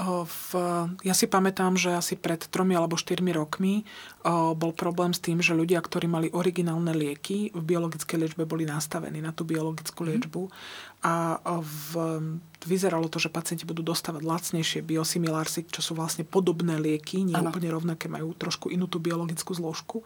V, 0.00 0.56
ja 1.04 1.12
si 1.12 1.28
pamätám, 1.28 1.76
že 1.76 1.92
asi 1.92 2.16
pred 2.16 2.40
tromi 2.48 2.72
alebo 2.72 2.96
štyrmi 2.96 3.36
rokmi 3.36 3.84
o, 4.24 4.56
bol 4.56 4.72
problém 4.72 5.12
s 5.12 5.20
tým, 5.20 5.44
že 5.44 5.52
ľudia, 5.52 5.76
ktorí 5.76 6.08
mali 6.08 6.32
originálne 6.32 6.96
lieky, 6.96 7.52
v 7.52 7.62
biologickej 7.62 8.16
liečbe 8.16 8.48
boli 8.48 8.64
nastavení 8.64 9.20
na 9.20 9.36
tú 9.36 9.44
biologickú 9.44 10.00
mhm. 10.00 10.08
liečbu 10.08 10.42
a 11.04 11.36
v, 11.60 11.90
vyzeralo 12.64 13.12
to, 13.12 13.20
že 13.20 13.32
pacienti 13.32 13.68
budú 13.68 13.84
dostávať 13.84 14.24
lacnejšie 14.24 14.80
biosimilársy, 14.80 15.68
čo 15.68 15.80
sú 15.84 15.92
vlastne 15.92 16.24
podobné 16.24 16.80
lieky, 16.80 17.20
nie 17.20 17.36
ano. 17.36 17.52
úplne 17.52 17.68
rovnaké, 17.68 18.08
majú 18.08 18.32
trošku 18.32 18.72
inú 18.72 18.88
tú 18.88 19.04
biologickú 19.04 19.52
zložku. 19.52 20.00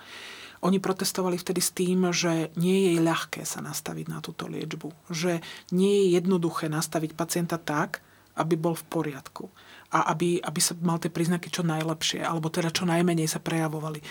Oni 0.65 0.81
protestovali 0.81 1.39
vtedy 1.39 1.61
s 1.61 1.71
tým, 1.71 2.09
že 2.11 2.51
nie 2.59 2.95
je 2.95 3.03
ľahké 3.05 3.45
sa 3.47 3.61
nastaviť 3.61 4.07
na 4.09 4.25
túto 4.25 4.49
liečbu. 4.49 5.13
Že 5.13 5.45
nie 5.77 6.09
je 6.09 6.17
jednoduché 6.17 6.73
nastaviť 6.73 7.13
pacienta 7.13 7.61
tak, 7.61 8.01
aby 8.35 8.59
bol 8.59 8.75
v 8.75 8.87
poriadku 8.89 9.47
a 9.95 10.11
aby, 10.11 10.43
aby 10.43 10.59
sa 10.59 10.75
mal 10.83 10.99
tie 10.99 11.07
príznaky 11.07 11.55
čo 11.55 11.63
najlepšie, 11.63 12.27
alebo 12.27 12.51
teda 12.51 12.75
čo 12.75 12.83
najmenej 12.83 13.31
sa 13.31 13.39
prejavovali. 13.39 14.03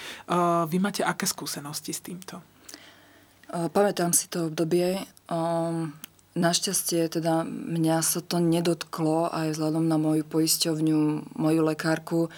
Vy 0.72 0.78
máte 0.80 1.04
aké 1.04 1.28
skúsenosti 1.28 1.92
s 1.92 2.00
týmto? 2.00 2.40
Pamätám 3.52 4.16
si 4.16 4.32
to 4.32 4.48
obdobie. 4.48 5.04
Našťastie 6.34 7.12
teda 7.12 7.44
mňa 7.46 8.00
sa 8.02 8.24
to 8.24 8.40
nedotklo 8.40 9.28
aj 9.30 9.54
vzhľadom 9.54 9.86
na 9.86 10.00
moju 10.00 10.24
poisťovňu, 10.24 11.36
moju 11.36 11.62
lekárku. 11.62 12.32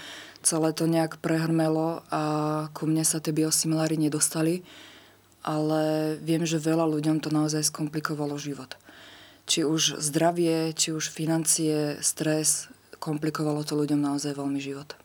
Celé 0.43 0.73
to 0.73 0.89
nejak 0.89 1.21
prehrmelo 1.21 2.03
a 2.11 2.23
ku 2.75 2.89
mne 2.89 3.07
sa 3.07 3.23
tie 3.23 3.31
biosimiláry 3.31 3.95
nedostali. 3.95 4.65
Ale 5.45 6.17
viem, 6.25 6.41
že 6.43 6.57
veľa 6.57 6.89
ľuďom 6.89 7.21
to 7.21 7.29
naozaj 7.29 7.61
skomplikovalo 7.69 8.35
život. 8.41 8.75
Či 9.45 9.61
už 9.61 10.01
zdravie, 10.01 10.73
či 10.73 10.89
už 10.89 11.13
financie, 11.13 12.01
stres, 12.01 12.67
komplikovalo 12.97 13.61
to 13.63 13.75
ľuďom 13.75 13.99
naozaj 13.99 14.35
veľmi 14.35 14.59
život. 14.59 14.95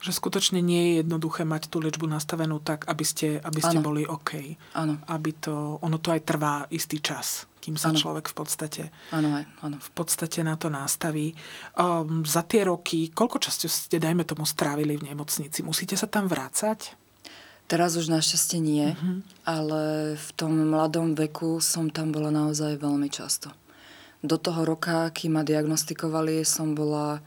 Že 0.00 0.16
skutočne 0.16 0.64
nie 0.64 0.80
je 0.80 0.92
jednoduché 1.04 1.44
mať 1.44 1.68
tú 1.68 1.76
liečbu 1.76 2.08
nastavenú 2.08 2.56
tak, 2.56 2.88
aby 2.88 3.04
ste, 3.04 3.36
aby 3.44 3.60
ste 3.60 3.84
boli 3.84 4.08
OK. 4.08 4.56
Áno. 4.72 4.96
Aby 5.04 5.36
to, 5.36 5.76
ono 5.84 6.00
to 6.00 6.16
aj 6.16 6.24
trvá 6.24 6.64
istý 6.72 7.04
čas, 7.04 7.44
kým 7.60 7.76
sa 7.76 7.92
ano. 7.92 8.00
človek 8.00 8.32
v 8.32 8.34
podstate, 8.34 8.82
ano, 9.12 9.44
ano. 9.60 9.76
v 9.76 9.90
podstate 9.92 10.40
na 10.40 10.56
to 10.56 10.72
nastaví. 10.72 11.36
Um, 11.76 12.24
za 12.24 12.40
tie 12.48 12.64
roky, 12.64 13.12
koľko 13.12 13.44
času 13.44 13.68
ste, 13.68 14.00
dajme 14.00 14.24
tomu, 14.24 14.48
strávili 14.48 14.96
v 14.96 15.12
nemocnici? 15.12 15.60
Musíte 15.60 16.00
sa 16.00 16.08
tam 16.08 16.32
vrácať? 16.32 16.96
Teraz 17.68 17.94
už 17.94 18.10
našťastie 18.10 18.58
nie, 18.58 18.96
uh-huh. 18.96 19.22
ale 19.46 19.82
v 20.16 20.28
tom 20.34 20.74
mladom 20.74 21.12
veku 21.12 21.60
som 21.62 21.86
tam 21.92 22.10
bola 22.10 22.32
naozaj 22.32 22.80
veľmi 22.80 23.12
často 23.12 23.52
do 24.20 24.36
toho 24.36 24.68
roka, 24.68 25.08
kým 25.10 25.40
ma 25.40 25.42
diagnostikovali, 25.42 26.44
som 26.44 26.76
bola 26.76 27.24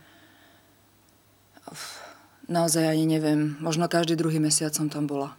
naozaj 2.46 2.86
ani 2.86 3.08
neviem, 3.08 3.56
možno 3.58 3.88
každý 3.88 4.14
druhý 4.14 4.38
mesiac 4.38 4.70
som 4.70 4.86
tam 4.86 5.08
bola. 5.08 5.34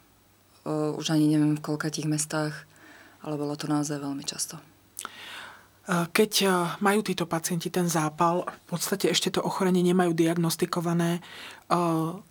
Už 0.65 1.13
ani 1.13 1.29
neviem 1.29 1.53
v 1.55 1.63
koľkatých 1.63 2.09
mestách, 2.09 2.65
ale 3.21 3.37
bolo 3.37 3.53
to 3.53 3.69
naozaj 3.69 4.01
veľmi 4.01 4.25
často. 4.25 4.57
Keď 5.85 6.49
majú 6.81 7.05
títo 7.05 7.29
pacienti 7.29 7.69
ten 7.69 7.85
zápal, 7.85 8.41
v 8.41 8.65
podstate 8.73 9.05
ešte 9.05 9.37
to 9.37 9.45
ochorenie 9.45 9.85
nemajú 9.85 10.17
diagnostikované, 10.17 11.21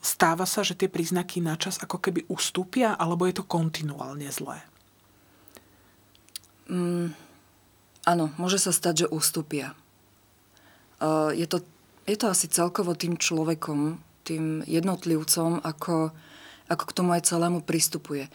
stáva 0.03 0.43
sa, 0.43 0.67
že 0.67 0.75
tie 0.75 0.91
príznaky 0.91 1.39
načas 1.39 1.79
ako 1.79 2.03
keby 2.03 2.27
ustúpia, 2.27 2.99
alebo 2.99 3.31
je 3.31 3.39
to 3.39 3.47
kontinuálne 3.47 4.27
zlé? 4.35 4.59
Mm, 6.67 7.15
Áno, 8.05 8.29
môže 8.37 8.61
sa 8.61 8.69
stať, 8.69 9.05
že 9.05 9.13
ustúpia. 9.13 9.73
Je 11.33 11.47
to, 11.49 11.65
je 12.05 12.17
to 12.21 12.27
asi 12.29 12.47
celkovo 12.53 12.93
tým 12.93 13.17
človekom, 13.17 13.97
tým 14.25 14.61
jednotlivcom, 14.69 15.65
ako, 15.65 16.13
ako 16.69 16.85
k 16.85 16.97
tomu 16.97 17.17
aj 17.17 17.29
celému 17.29 17.65
pristupuje. 17.65 18.29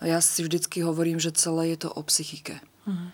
Ja 0.00 0.22
si 0.22 0.46
vždycky 0.46 0.86
hovorím, 0.86 1.18
že 1.18 1.34
celé 1.34 1.74
je 1.74 1.86
to 1.86 1.88
o 1.90 2.02
psychike. 2.06 2.62
Mhm. 2.86 3.06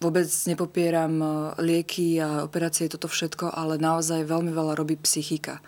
Vôbec 0.00 0.32
nepopieram 0.48 1.20
lieky 1.60 2.16
a 2.24 2.48
operácie, 2.48 2.88
toto 2.88 3.04
všetko, 3.04 3.52
ale 3.52 3.76
naozaj 3.76 4.24
veľmi 4.24 4.48
veľa 4.48 4.72
robí 4.72 4.96
psychika. 5.04 5.60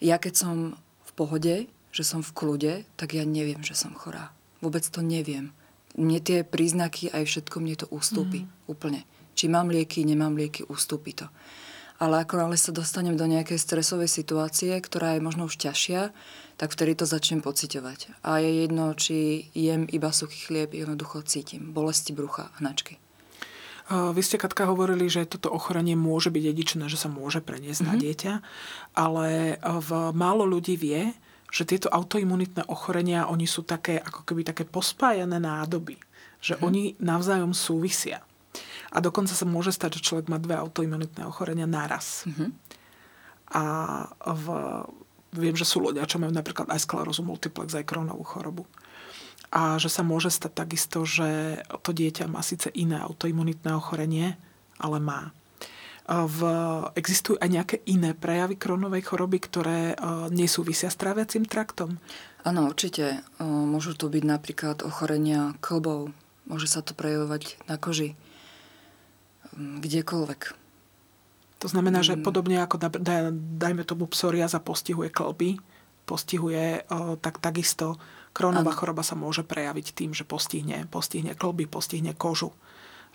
Ja 0.00 0.16
keď 0.16 0.34
som 0.34 0.56
v 1.04 1.10
pohode, 1.12 1.54
že 1.92 2.02
som 2.02 2.24
v 2.24 2.32
kľude, 2.32 2.74
tak 2.96 3.12
ja 3.12 3.22
neviem, 3.28 3.60
že 3.60 3.76
som 3.76 3.92
chorá. 3.92 4.32
Vôbec 4.64 4.80
to 4.88 5.04
neviem 5.04 5.52
mne 5.98 6.18
tie 6.22 6.46
príznaky 6.46 7.10
aj 7.10 7.24
všetko 7.26 7.56
mne 7.58 7.74
to 7.78 7.86
ústúpi 7.90 8.46
mm. 8.46 8.70
úplne. 8.70 9.02
Či 9.34 9.48
mám 9.50 9.72
lieky, 9.72 10.04
nemám 10.04 10.36
lieky, 10.36 10.66
ústúpi 10.68 11.16
to. 11.16 11.26
ale 12.00 12.24
ako 12.24 12.40
náhle 12.40 12.56
sa 12.56 12.72
dostanem 12.72 13.16
do 13.16 13.28
nejakej 13.28 13.60
stresovej 13.60 14.08
situácie, 14.08 14.72
ktorá 14.72 15.16
je 15.16 15.24
možno 15.24 15.44
už 15.44 15.60
ťažšia, 15.60 16.16
tak 16.56 16.72
vtedy 16.72 16.96
to 16.96 17.04
začnem 17.04 17.44
pociťovať. 17.44 18.24
A 18.24 18.40
je 18.40 18.64
jedno, 18.64 18.92
či 18.96 19.48
jem 19.52 19.84
iba 19.88 20.08
suchý 20.12 20.48
chlieb, 20.48 20.72
jednoducho 20.72 21.24
cítim 21.24 21.72
bolesti 21.72 22.16
brucha, 22.16 22.52
hnačky. 22.60 22.96
Vy 23.90 24.22
ste, 24.22 24.38
Katka, 24.38 24.70
hovorili, 24.70 25.10
že 25.10 25.26
toto 25.26 25.50
ochorenie 25.50 25.98
môže 25.98 26.30
byť 26.30 26.42
dedičné, 26.46 26.84
že 26.86 26.94
sa 26.94 27.10
môže 27.10 27.42
preniesť 27.42 27.82
mm-hmm. 27.82 27.90
na 27.90 27.94
mhm. 27.98 28.02
dieťa, 28.06 28.32
ale 28.94 29.28
v 29.60 29.90
málo 30.14 30.46
ľudí 30.46 30.78
vie, 30.78 31.10
že 31.50 31.66
tieto 31.66 31.90
autoimunitné 31.90 32.70
ochorenia, 32.70 33.26
oni 33.26 33.44
sú 33.44 33.66
také, 33.66 33.98
ako 33.98 34.22
keby 34.22 34.46
také 34.46 34.62
pospájané 34.62 35.42
nádoby. 35.42 35.98
Že 36.40 36.56
mm-hmm. 36.56 36.66
oni 36.66 36.82
navzájom 37.02 37.52
súvisia. 37.52 38.22
A 38.90 38.98
dokonca 38.98 39.34
sa 39.34 39.46
môže 39.46 39.70
stať, 39.70 39.98
že 39.98 40.06
človek 40.10 40.26
má 40.30 40.38
dve 40.38 40.58
autoimunitné 40.58 41.26
ochorenia 41.26 41.66
naraz. 41.66 42.26
Mm-hmm. 42.26 42.50
A 43.50 43.64
v 44.30 44.46
Viem, 45.30 45.54
že 45.54 45.62
sú 45.62 45.78
ľudia, 45.78 46.10
čo 46.10 46.18
majú 46.18 46.34
napríklad 46.34 46.66
aj 46.66 46.90
sklerózu 46.90 47.22
multiplex, 47.22 47.70
aj 47.78 47.86
kronovú 47.86 48.26
chorobu. 48.26 48.66
A 49.54 49.78
že 49.78 49.86
sa 49.86 50.02
môže 50.02 50.30
stať 50.30 50.66
takisto, 50.66 51.06
že 51.06 51.62
to 51.86 51.94
dieťa 51.94 52.26
má 52.26 52.42
síce 52.42 52.70
iné 52.74 52.98
autoimunitné 52.98 53.70
ochorenie, 53.70 54.34
ale 54.82 54.98
má. 54.98 55.30
V, 56.10 56.38
existujú 56.98 57.38
aj 57.38 57.46
nejaké 57.46 57.76
iné 57.86 58.18
prejavy 58.18 58.58
kronovej 58.58 59.06
choroby, 59.06 59.38
ktoré 59.38 59.94
nesúvisia 60.34 60.90
s 60.90 60.98
tráviacim 60.98 61.46
traktom? 61.46 62.02
Áno, 62.42 62.66
určite. 62.66 63.22
Môžu 63.38 63.94
to 63.94 64.10
byť 64.10 64.24
napríklad 64.26 64.82
ochorenia 64.82 65.54
klbov. 65.62 66.10
Môže 66.50 66.66
sa 66.66 66.82
to 66.82 66.98
prejavovať 66.98 67.62
na 67.70 67.78
koži. 67.78 68.18
Kdekoľvek. 69.54 70.42
To 71.62 71.66
znamená, 71.70 72.02
že 72.02 72.18
mm. 72.18 72.26
podobne 72.26 72.58
ako 72.58 72.90
dajme 73.60 73.86
tomu 73.86 74.10
psoriaza 74.10 74.58
postihuje 74.58 75.14
klby, 75.14 75.62
postihuje, 76.10 76.90
tak 77.22 77.38
takisto 77.38 78.02
krónová 78.34 78.74
choroba 78.74 79.06
sa 79.06 79.14
môže 79.14 79.46
prejaviť 79.46 79.94
tým, 79.94 80.10
že 80.10 80.26
postihne, 80.26 80.90
postihne 80.90 81.38
klby, 81.38 81.70
postihne 81.70 82.18
kožu. 82.18 82.50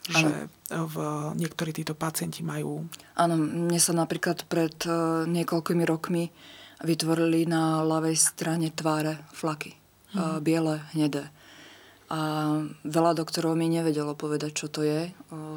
Že 0.05 0.49
ano. 0.69 0.85
v 0.85 0.95
niektorí 1.33 1.73
títo 1.73 1.97
pacienti 1.97 2.45
majú... 2.45 2.85
Áno, 3.17 3.33
mne 3.37 3.81
sa 3.81 3.89
napríklad 3.97 4.45
pred 4.45 4.77
e, 4.85 5.25
niekoľkými 5.25 5.81
rokmi 5.81 6.29
vytvorili 6.85 7.49
na 7.49 7.81
ľavej 7.81 8.13
strane 8.13 8.69
tváre 8.69 9.17
flaky. 9.33 9.73
Hmm. 10.13 10.39
Biele, 10.39 10.85
hnedé. 10.93 11.33
A 12.05 12.53
veľa 12.85 13.17
doktorov 13.17 13.57
mi 13.57 13.65
nevedelo 13.65 14.13
povedať, 14.13 14.53
čo 14.53 14.67
to 14.69 14.85
je. 14.85 15.09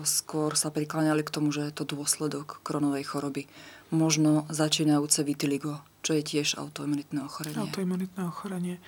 Skôr 0.09 0.57
sa 0.57 0.73
prikláňali 0.73 1.21
k 1.21 1.31
tomu, 1.35 1.53
že 1.53 1.69
je 1.69 1.77
to 1.77 1.85
dôsledok 1.85 2.65
kronovej 2.65 3.05
choroby. 3.05 3.45
Možno 3.93 4.49
začínajúce 4.49 5.29
vitiligo, 5.29 5.85
čo 6.09 6.17
je 6.17 6.25
tiež 6.25 6.57
autoimunitné 6.57 7.21
ochorenie. 7.21 7.61
Autoimunitné 7.61 8.23
ochorenie. 8.25 8.81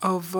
V, 0.00 0.32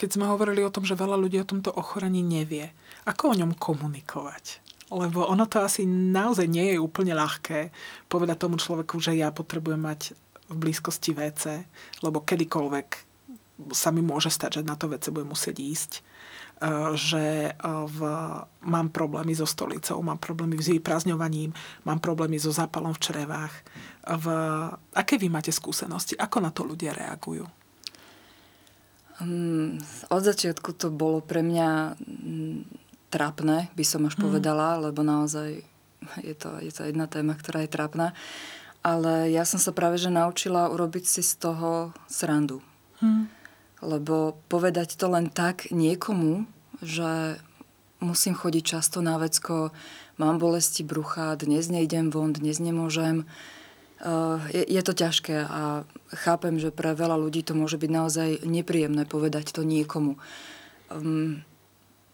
keď 0.00 0.08
sme 0.08 0.24
hovorili 0.24 0.64
o 0.64 0.72
tom, 0.72 0.88
že 0.88 0.96
veľa 0.96 1.20
ľudí 1.20 1.36
o 1.36 1.44
tomto 1.44 1.68
ochorení 1.68 2.24
nevie, 2.24 2.72
ako 3.04 3.36
o 3.36 3.38
ňom 3.44 3.52
komunikovať? 3.60 4.64
Lebo 4.88 5.28
ono 5.28 5.44
to 5.44 5.60
asi 5.60 5.84
naozaj 5.84 6.48
nie 6.48 6.72
je 6.72 6.78
úplne 6.80 7.12
ľahké 7.12 7.68
povedať 8.08 8.48
tomu 8.48 8.56
človeku, 8.56 8.96
že 9.04 9.20
ja 9.20 9.28
potrebujem 9.28 9.84
mať 9.84 10.16
v 10.48 10.56
blízkosti 10.56 11.12
WC, 11.12 11.68
lebo 12.00 12.24
kedykoľvek 12.24 12.88
sa 13.76 13.92
mi 13.92 14.00
môže 14.00 14.32
stať, 14.32 14.62
že 14.62 14.62
na 14.64 14.80
to 14.80 14.88
vece 14.88 15.12
budem 15.12 15.28
musieť 15.28 15.60
ísť 15.60 15.92
že 16.96 17.52
e, 17.52 17.52
v, 17.68 17.98
mám 18.64 18.88
problémy 18.88 19.36
so 19.36 19.44
stolicou, 19.44 20.00
mám 20.00 20.16
problémy 20.16 20.56
s 20.56 20.72
vyprázdňovaním, 20.72 21.52
mám 21.84 22.00
problémy 22.00 22.40
so 22.40 22.48
zápalom 22.48 22.96
v 22.96 23.02
črevách. 23.04 23.54
V, 24.08 24.26
aké 24.96 25.20
vy 25.20 25.28
máte 25.28 25.52
skúsenosti? 25.52 26.16
Ako 26.16 26.40
na 26.40 26.48
to 26.48 26.64
ľudia 26.64 26.96
reagujú? 26.96 27.44
Um, 29.20 29.80
od 30.12 30.22
začiatku 30.24 30.76
to 30.76 30.92
bolo 30.92 31.24
pre 31.24 31.44
mňa 31.44 31.96
um, 31.96 32.64
trápne, 33.12 33.68
by 33.76 33.84
som 33.84 34.04
až 34.08 34.16
mm. 34.16 34.22
povedala, 34.24 34.80
lebo 34.80 35.04
naozaj 35.04 35.60
je 36.20 36.34
to, 36.36 36.56
je 36.60 36.72
to 36.72 36.88
jedna 36.88 37.04
téma, 37.08 37.36
ktorá 37.36 37.64
je 37.64 37.72
trápna. 37.72 38.16
Ale 38.80 39.28
ja 39.34 39.42
som 39.44 39.58
sa 39.58 39.74
práve 39.76 39.98
že 39.98 40.08
naučila 40.08 40.70
urobiť 40.70 41.04
si 41.04 41.20
z 41.20 41.36
toho 41.36 41.92
srandu. 42.08 42.64
Mm. 43.04 43.35
Lebo 43.84 44.40
povedať 44.48 44.96
to 44.96 45.12
len 45.12 45.28
tak 45.28 45.68
niekomu, 45.68 46.48
že 46.80 47.40
musím 48.00 48.36
chodiť 48.36 48.64
často 48.64 49.00
na 49.00 49.16
vecko, 49.16 49.72
mám 50.16 50.40
bolesti 50.40 50.84
brucha, 50.84 51.36
dnes 51.36 51.68
nejdem 51.68 52.12
von, 52.12 52.32
dnes 52.32 52.60
nemôžem, 52.60 53.24
eh, 54.00 54.38
je, 54.52 54.64
je 54.64 54.82
to 54.84 54.92
ťažké 54.92 55.36
a 55.44 55.84
chápem, 56.12 56.60
že 56.60 56.72
pre 56.72 56.92
veľa 56.92 57.16
ľudí 57.16 57.44
to 57.44 57.56
môže 57.56 57.80
byť 57.80 57.90
naozaj 57.90 58.28
nepríjemné 58.44 59.04
povedať 59.08 59.52
to 59.52 59.64
niekomu. 59.64 60.16
Um, 60.86 61.42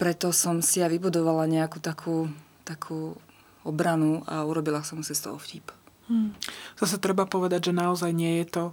preto 0.00 0.34
som 0.34 0.64
si 0.64 0.82
ja 0.82 0.88
vybudovala 0.90 1.46
nejakú 1.46 1.78
takú, 1.78 2.26
takú 2.66 3.14
obranu 3.62 4.26
a 4.26 4.42
urobila 4.42 4.82
som 4.82 5.04
si 5.06 5.14
z 5.14 5.30
toho 5.30 5.38
vtip. 5.38 5.70
Hmm. 6.10 6.34
Zase 6.74 6.98
treba 6.98 7.28
povedať, 7.30 7.70
že 7.70 7.78
naozaj 7.78 8.10
nie 8.10 8.42
je 8.42 8.46
to 8.50 8.64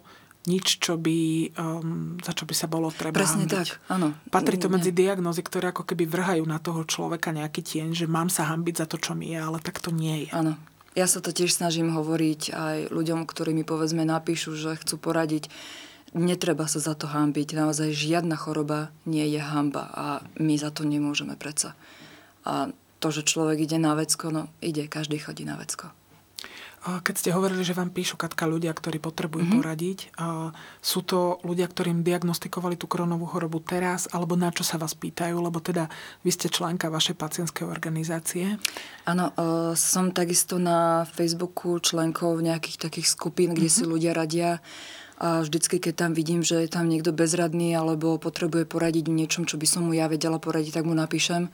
nič, 0.47 0.79
čo 0.79 0.95
by, 0.95 1.51
um, 1.59 2.15
za 2.23 2.31
čo 2.31 2.47
by 2.47 2.55
sa 2.55 2.71
bolo 2.71 2.87
treba 2.95 3.19
Presne 3.19 3.43
hambiť. 3.43 3.51
tak, 3.51 3.67
áno. 3.91 4.15
Patrí 4.31 4.55
to 4.55 4.71
medzi 4.71 4.95
diagnózy, 4.95 5.43
ktoré 5.43 5.75
ako 5.75 5.83
keby 5.83 6.07
vrhajú 6.07 6.43
na 6.47 6.63
toho 6.63 6.87
človeka 6.87 7.35
nejaký 7.35 7.59
tieň, 7.59 7.91
že 7.91 8.05
mám 8.07 8.31
sa 8.31 8.47
hambiť 8.47 8.75
za 8.79 8.85
to, 8.87 8.95
čo 8.95 9.19
mi 9.19 9.35
je, 9.35 9.39
ale 9.39 9.59
tak 9.59 9.83
to 9.83 9.91
nie 9.91 10.27
je. 10.27 10.29
Áno. 10.31 10.55
Ja 10.95 11.05
sa 11.05 11.19
to 11.19 11.35
tiež 11.35 11.51
snažím 11.53 11.91
hovoriť 11.91 12.55
aj 12.55 12.77
ľuďom, 12.89 13.27
ktorí 13.27 13.51
mi 13.53 13.67
povedzme 13.67 14.07
napíšu, 14.07 14.55
že 14.55 14.79
chcú 14.79 14.97
poradiť. 14.97 15.51
Netreba 16.17 16.65
sa 16.65 16.81
za 16.81 16.97
to 16.97 17.05
hambiť. 17.05 17.53
Naozaj 17.53 17.93
žiadna 17.93 18.33
choroba 18.33 18.89
nie 19.05 19.27
je 19.29 19.37
hamba 19.37 19.85
a 19.93 20.05
my 20.41 20.57
za 20.57 20.73
to 20.73 20.81
nemôžeme 20.87 21.37
predsa. 21.37 21.77
A 22.47 22.73
to, 22.97 23.13
že 23.13 23.27
človek 23.27 23.69
ide 23.69 23.77
na 23.77 23.93
vecko, 23.93 24.33
no 24.33 24.49
ide, 24.59 24.89
každý 24.89 25.21
chodí 25.21 25.45
na 25.45 25.55
vecko. 25.55 25.93
Keď 26.79 27.15
ste 27.15 27.35
hovorili, 27.35 27.67
že 27.67 27.75
vám 27.75 27.91
píšu 27.91 28.15
Katka 28.15 28.47
ľudia, 28.47 28.71
ktorí 28.71 29.03
potrebujú 29.03 29.43
mm-hmm. 29.43 29.59
poradiť, 29.59 29.99
sú 30.79 31.03
to 31.03 31.43
ľudia, 31.43 31.67
ktorým 31.67 32.07
diagnostikovali 32.07 32.79
tú 32.79 32.87
kronovú 32.87 33.27
chorobu 33.27 33.59
teraz, 33.59 34.07
alebo 34.15 34.39
na 34.39 34.47
čo 34.47 34.63
sa 34.63 34.79
vás 34.79 34.95
pýtajú, 34.95 35.35
lebo 35.43 35.59
teda 35.59 35.91
vy 36.23 36.31
ste 36.31 36.47
členka 36.47 36.87
vašej 36.87 37.19
pacientskej 37.19 37.67
organizácie? 37.67 38.55
Áno, 39.03 39.35
e, 39.35 39.75
som 39.75 40.15
takisto 40.15 40.55
na 40.55 41.03
Facebooku 41.03 41.83
členkou 41.83 42.39
nejakých 42.39 42.79
takých 42.79 43.11
skupín, 43.11 43.51
kde 43.51 43.67
mm-hmm. 43.67 43.83
si 43.83 43.91
ľudia 43.91 44.11
radia 44.15 44.63
a 45.19 45.43
vždycky, 45.43 45.83
keď 45.83 46.07
tam 46.07 46.11
vidím, 46.15 46.47
že 46.47 46.63
je 46.63 46.71
tam 46.71 46.87
niekto 46.87 47.11
bezradný 47.11 47.75
alebo 47.75 48.15
potrebuje 48.15 48.63
poradiť 48.63 49.11
v 49.11 49.17
niečom, 49.19 49.43
čo 49.43 49.59
by 49.59 49.67
som 49.67 49.83
mu 49.83 49.91
ja 49.91 50.07
vedela 50.07 50.39
poradiť, 50.39 50.79
tak 50.79 50.87
mu 50.87 50.95
napíšem. 50.95 51.51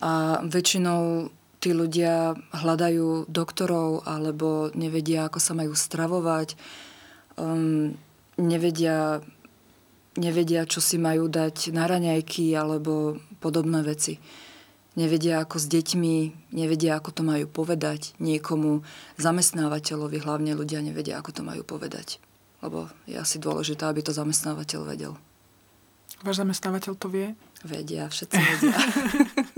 A 0.00 0.40
väčšinou 0.40 1.28
tí 1.58 1.74
ľudia 1.74 2.38
hľadajú 2.54 3.26
doktorov 3.26 4.06
alebo 4.06 4.70
nevedia, 4.74 5.26
ako 5.26 5.38
sa 5.42 5.52
majú 5.58 5.74
stravovať, 5.74 6.54
um, 7.34 7.94
nevedia, 8.38 9.18
nevedia, 10.14 10.66
čo 10.66 10.78
si 10.78 10.96
majú 10.96 11.26
dať 11.26 11.74
na 11.74 11.90
raňajky 11.90 12.54
alebo 12.54 13.18
podobné 13.42 13.82
veci. 13.82 14.22
Nevedia, 14.98 15.38
ako 15.38 15.62
s 15.62 15.70
deťmi, 15.70 16.14
nevedia, 16.58 16.98
ako 16.98 17.10
to 17.14 17.22
majú 17.22 17.46
povedať 17.46 18.18
niekomu, 18.18 18.82
zamestnávateľovi, 19.14 20.18
hlavne 20.18 20.58
ľudia 20.58 20.82
nevedia, 20.82 21.22
ako 21.22 21.30
to 21.38 21.42
majú 21.46 21.62
povedať. 21.62 22.18
Lebo 22.58 22.90
je 23.06 23.14
asi 23.14 23.38
dôležité, 23.38 23.86
aby 23.86 24.02
to 24.02 24.10
zamestnávateľ 24.10 24.80
vedel. 24.82 25.14
Váš 26.26 26.42
zamestnávateľ 26.42 26.98
to 26.98 27.06
vie? 27.06 27.38
Vedia, 27.62 28.10
všetci 28.10 28.38
vedia. 28.42 28.78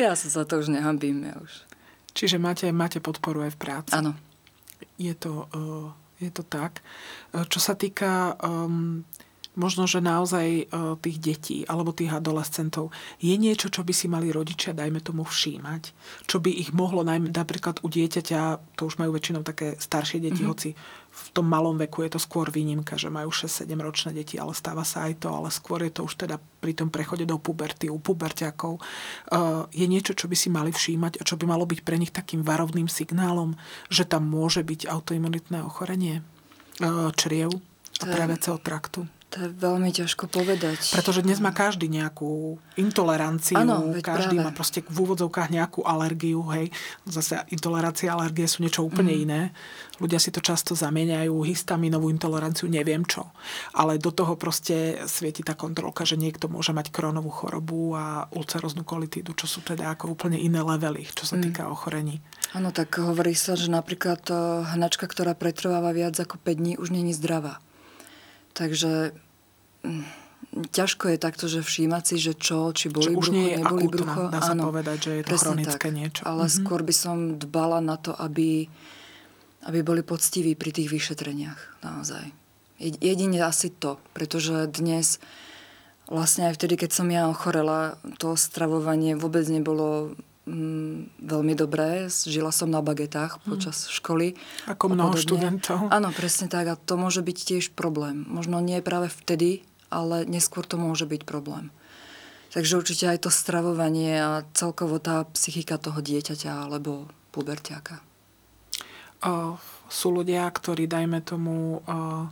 Ja 0.00 0.16
sa 0.16 0.32
za 0.32 0.48
to 0.48 0.64
už 0.64 0.72
nehambím, 0.72 1.28
ja 1.28 1.36
už. 1.36 1.68
Čiže 2.16 2.40
máte, 2.40 2.72
máte 2.72 3.04
podporu 3.04 3.44
aj 3.44 3.52
v 3.52 3.60
práci? 3.60 3.92
Áno. 3.92 4.16
Je 4.96 5.12
to, 5.12 5.44
uh, 5.52 5.92
je 6.16 6.32
to 6.32 6.40
tak. 6.40 6.80
Uh, 7.36 7.44
čo 7.44 7.60
sa 7.60 7.76
týka 7.76 8.32
um, 8.40 9.04
možno, 9.58 9.86
že 9.90 9.98
naozaj 9.98 10.70
uh, 10.70 10.94
tých 11.02 11.18
detí 11.18 11.58
alebo 11.66 11.90
tých 11.90 12.14
adolescentov, 12.14 12.94
je 13.18 13.34
niečo, 13.34 13.66
čo 13.66 13.82
by 13.82 13.90
si 13.90 14.06
mali 14.06 14.30
rodičia, 14.30 14.76
dajme 14.76 15.02
tomu, 15.02 15.26
všímať? 15.26 15.82
Čo 16.30 16.38
by 16.38 16.50
ich 16.54 16.70
mohlo, 16.70 17.02
najmä, 17.02 17.34
napríklad 17.34 17.82
u 17.82 17.88
dieťaťa, 17.90 18.76
to 18.78 18.86
už 18.86 19.02
majú 19.02 19.18
väčšinou 19.18 19.42
také 19.42 19.74
staršie 19.74 20.22
deti, 20.22 20.46
mm-hmm. 20.46 20.52
hoci 20.54 20.70
v 21.10 21.22
tom 21.34 21.50
malom 21.50 21.74
veku 21.74 22.06
je 22.06 22.14
to 22.14 22.20
skôr 22.22 22.54
výnimka, 22.54 22.94
že 22.94 23.10
majú 23.10 23.34
6-7 23.34 23.66
ročné 23.82 24.10
deti, 24.14 24.38
ale 24.38 24.54
stáva 24.54 24.86
sa 24.86 25.10
aj 25.10 25.26
to, 25.26 25.28
ale 25.34 25.50
skôr 25.50 25.82
je 25.82 25.90
to 25.90 26.06
už 26.06 26.14
teda 26.14 26.38
pri 26.38 26.70
tom 26.78 26.86
prechode 26.86 27.26
do 27.26 27.34
puberty, 27.34 27.90
u 27.90 27.98
puberťakov. 27.98 28.78
Uh, 28.78 29.66
je 29.74 29.90
niečo, 29.90 30.14
čo 30.14 30.30
by 30.30 30.36
si 30.38 30.48
mali 30.54 30.70
všímať 30.70 31.18
a 31.18 31.26
čo 31.26 31.34
by 31.34 31.50
malo 31.50 31.66
byť 31.66 31.82
pre 31.82 31.98
nich 31.98 32.14
takým 32.14 32.46
varovným 32.46 32.86
signálom, 32.86 33.58
že 33.90 34.06
tam 34.06 34.30
môže 34.30 34.62
byť 34.62 34.86
autoimunitné 34.86 35.66
ochorenie 35.66 36.22
uh, 36.78 37.10
čriev 37.18 37.50
a 37.98 38.04
praviaceho 38.06 38.62
traktu? 38.62 39.10
To 39.30 39.46
je 39.46 39.50
veľmi 39.62 39.94
ťažko 39.94 40.26
povedať. 40.26 40.90
Pretože 40.90 41.22
dnes 41.22 41.38
má 41.38 41.54
každý 41.54 41.86
nejakú 41.86 42.58
intoleranciu, 42.74 43.62
Áno, 43.62 43.94
každý 44.02 44.34
práve. 44.34 44.46
má 44.46 44.50
proste 44.50 44.82
v 44.82 45.06
úvodzovkách 45.06 45.54
nejakú 45.54 45.86
alergiu, 45.86 46.42
hej. 46.50 46.74
Zase 47.06 47.38
intolerancia 47.54 48.10
a 48.10 48.18
alergie 48.18 48.50
sú 48.50 48.66
niečo 48.66 48.82
úplne 48.82 49.14
mm. 49.14 49.22
iné. 49.22 49.40
Ľudia 50.02 50.18
si 50.18 50.34
to 50.34 50.42
často 50.42 50.74
zamieňajú, 50.74 51.46
histaminovú 51.46 52.10
intoleranciu, 52.10 52.66
neviem 52.66 53.06
čo. 53.06 53.30
Ale 53.70 54.02
do 54.02 54.10
toho 54.10 54.34
proste 54.34 54.98
svieti 55.06 55.46
tá 55.46 55.54
kontrolka, 55.54 56.02
že 56.02 56.18
niekto 56.18 56.50
môže 56.50 56.74
mať 56.74 56.90
krónovú 56.90 57.30
chorobu 57.30 57.94
a 57.94 58.26
ulceroznú 58.34 58.82
kolitídu, 58.82 59.38
čo 59.38 59.46
sú 59.46 59.62
teda 59.62 59.94
ako 59.94 60.18
úplne 60.18 60.42
iné 60.42 60.58
levely, 60.58 61.06
čo 61.14 61.22
sa 61.22 61.38
týka 61.38 61.70
ochorení. 61.70 62.18
Áno, 62.50 62.74
tak 62.74 62.98
hovorí 62.98 63.38
sa, 63.38 63.54
že 63.54 63.70
napríklad 63.70 64.26
hnačka, 64.74 65.06
ktorá 65.06 65.38
pretrváva 65.38 65.94
viac 65.94 66.18
ako 66.18 66.34
5 66.42 66.58
dní, 66.58 66.72
už 66.82 66.90
není 66.90 67.14
zdravá. 67.14 67.62
Takže 68.60 69.16
mm, 69.80 70.04
ťažko 70.68 71.04
je 71.08 71.18
takto, 71.18 71.46
že 71.46 71.60
všímať 71.60 72.02
si, 72.04 72.16
že 72.18 72.32
čo, 72.34 72.68
či 72.70 72.86
boli 72.86 73.08
Že 73.08 73.12
už 73.14 73.24
brucho, 73.24 73.32
nie 73.32 73.56
neboli 73.56 73.82
akútna, 73.82 73.96
brucho. 74.04 74.22
dá 74.28 74.40
sa 74.42 74.52
povedať, 74.54 74.98
že 75.00 75.12
je 75.14 75.22
to 75.24 75.34
chronické 75.34 75.86
tak. 75.86 75.96
niečo. 75.96 76.20
Ale 76.22 76.44
Mhm. 76.44 76.52
skôr 76.52 76.80
by 76.82 76.94
som 76.94 77.16
dbala 77.36 77.78
na 77.80 77.96
to, 77.96 78.12
aby, 78.12 78.68
aby 79.62 79.78
boli 79.80 80.02
poctiví 80.02 80.52
pri 80.52 80.70
tých 80.70 80.88
vyšetreniach. 80.88 81.80
Naozaj. 81.80 82.24
Jed- 82.78 83.00
Jedine 83.00 83.40
asi 83.42 83.68
to, 83.70 83.96
pretože 84.10 84.68
dnes 84.70 85.16
vlastne 86.06 86.48
aj 86.48 86.56
vtedy, 86.56 86.74
keď 86.76 86.90
som 86.92 87.06
ja 87.08 87.24
ochorela, 87.26 87.94
to 88.16 88.34
stravovanie 88.34 89.14
vôbec 89.14 89.46
nebolo 89.46 90.12
mm, 90.46 91.20
veľmi 91.20 91.54
dobré. 91.56 92.08
Žila 92.08 92.52
som 92.54 92.70
na 92.70 92.80
bagetách 92.80 93.42
počas 93.44 93.90
školy. 93.90 94.36
Mhm. 94.36 94.38
Ako 94.76 94.84
mnoho 94.92 95.14
študentov. 95.16 95.90
Áno, 95.90 96.08
presne 96.14 96.46
tak. 96.48 96.66
A 96.70 96.74
to 96.78 96.96
môže 96.96 97.20
byť 97.20 97.38
tiež 97.38 97.64
problém. 97.76 98.24
Možno 98.28 98.60
nie 98.60 98.80
práve 98.84 99.10
vtedy, 99.10 99.64
ale 99.90 100.24
neskôr 100.24 100.64
to 100.64 100.78
môže 100.78 101.04
byť 101.04 101.22
problém. 101.26 101.74
Takže 102.50 102.82
určite 102.82 103.06
aj 103.06 103.26
to 103.26 103.30
stravovanie 103.30 104.18
a 104.18 104.42
celkovo 104.58 104.98
tá 104.98 105.22
psychika 105.38 105.78
toho 105.78 106.02
dieťaťa 106.02 106.66
alebo 106.66 107.06
puberťáka. 107.30 108.02
O, 109.22 109.54
sú 109.86 110.08
ľudia, 110.10 110.50
ktorí, 110.50 110.90
dajme 110.90 111.22
tomu, 111.22 111.78
o, 111.78 112.26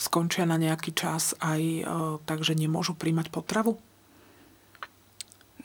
skončia 0.00 0.48
na 0.48 0.56
nejaký 0.56 0.96
čas 0.96 1.36
aj 1.42 1.60
o, 1.60 1.84
tak, 2.24 2.46
že 2.48 2.56
nemôžu 2.56 2.96
príjmať 2.96 3.28
potravu? 3.28 3.76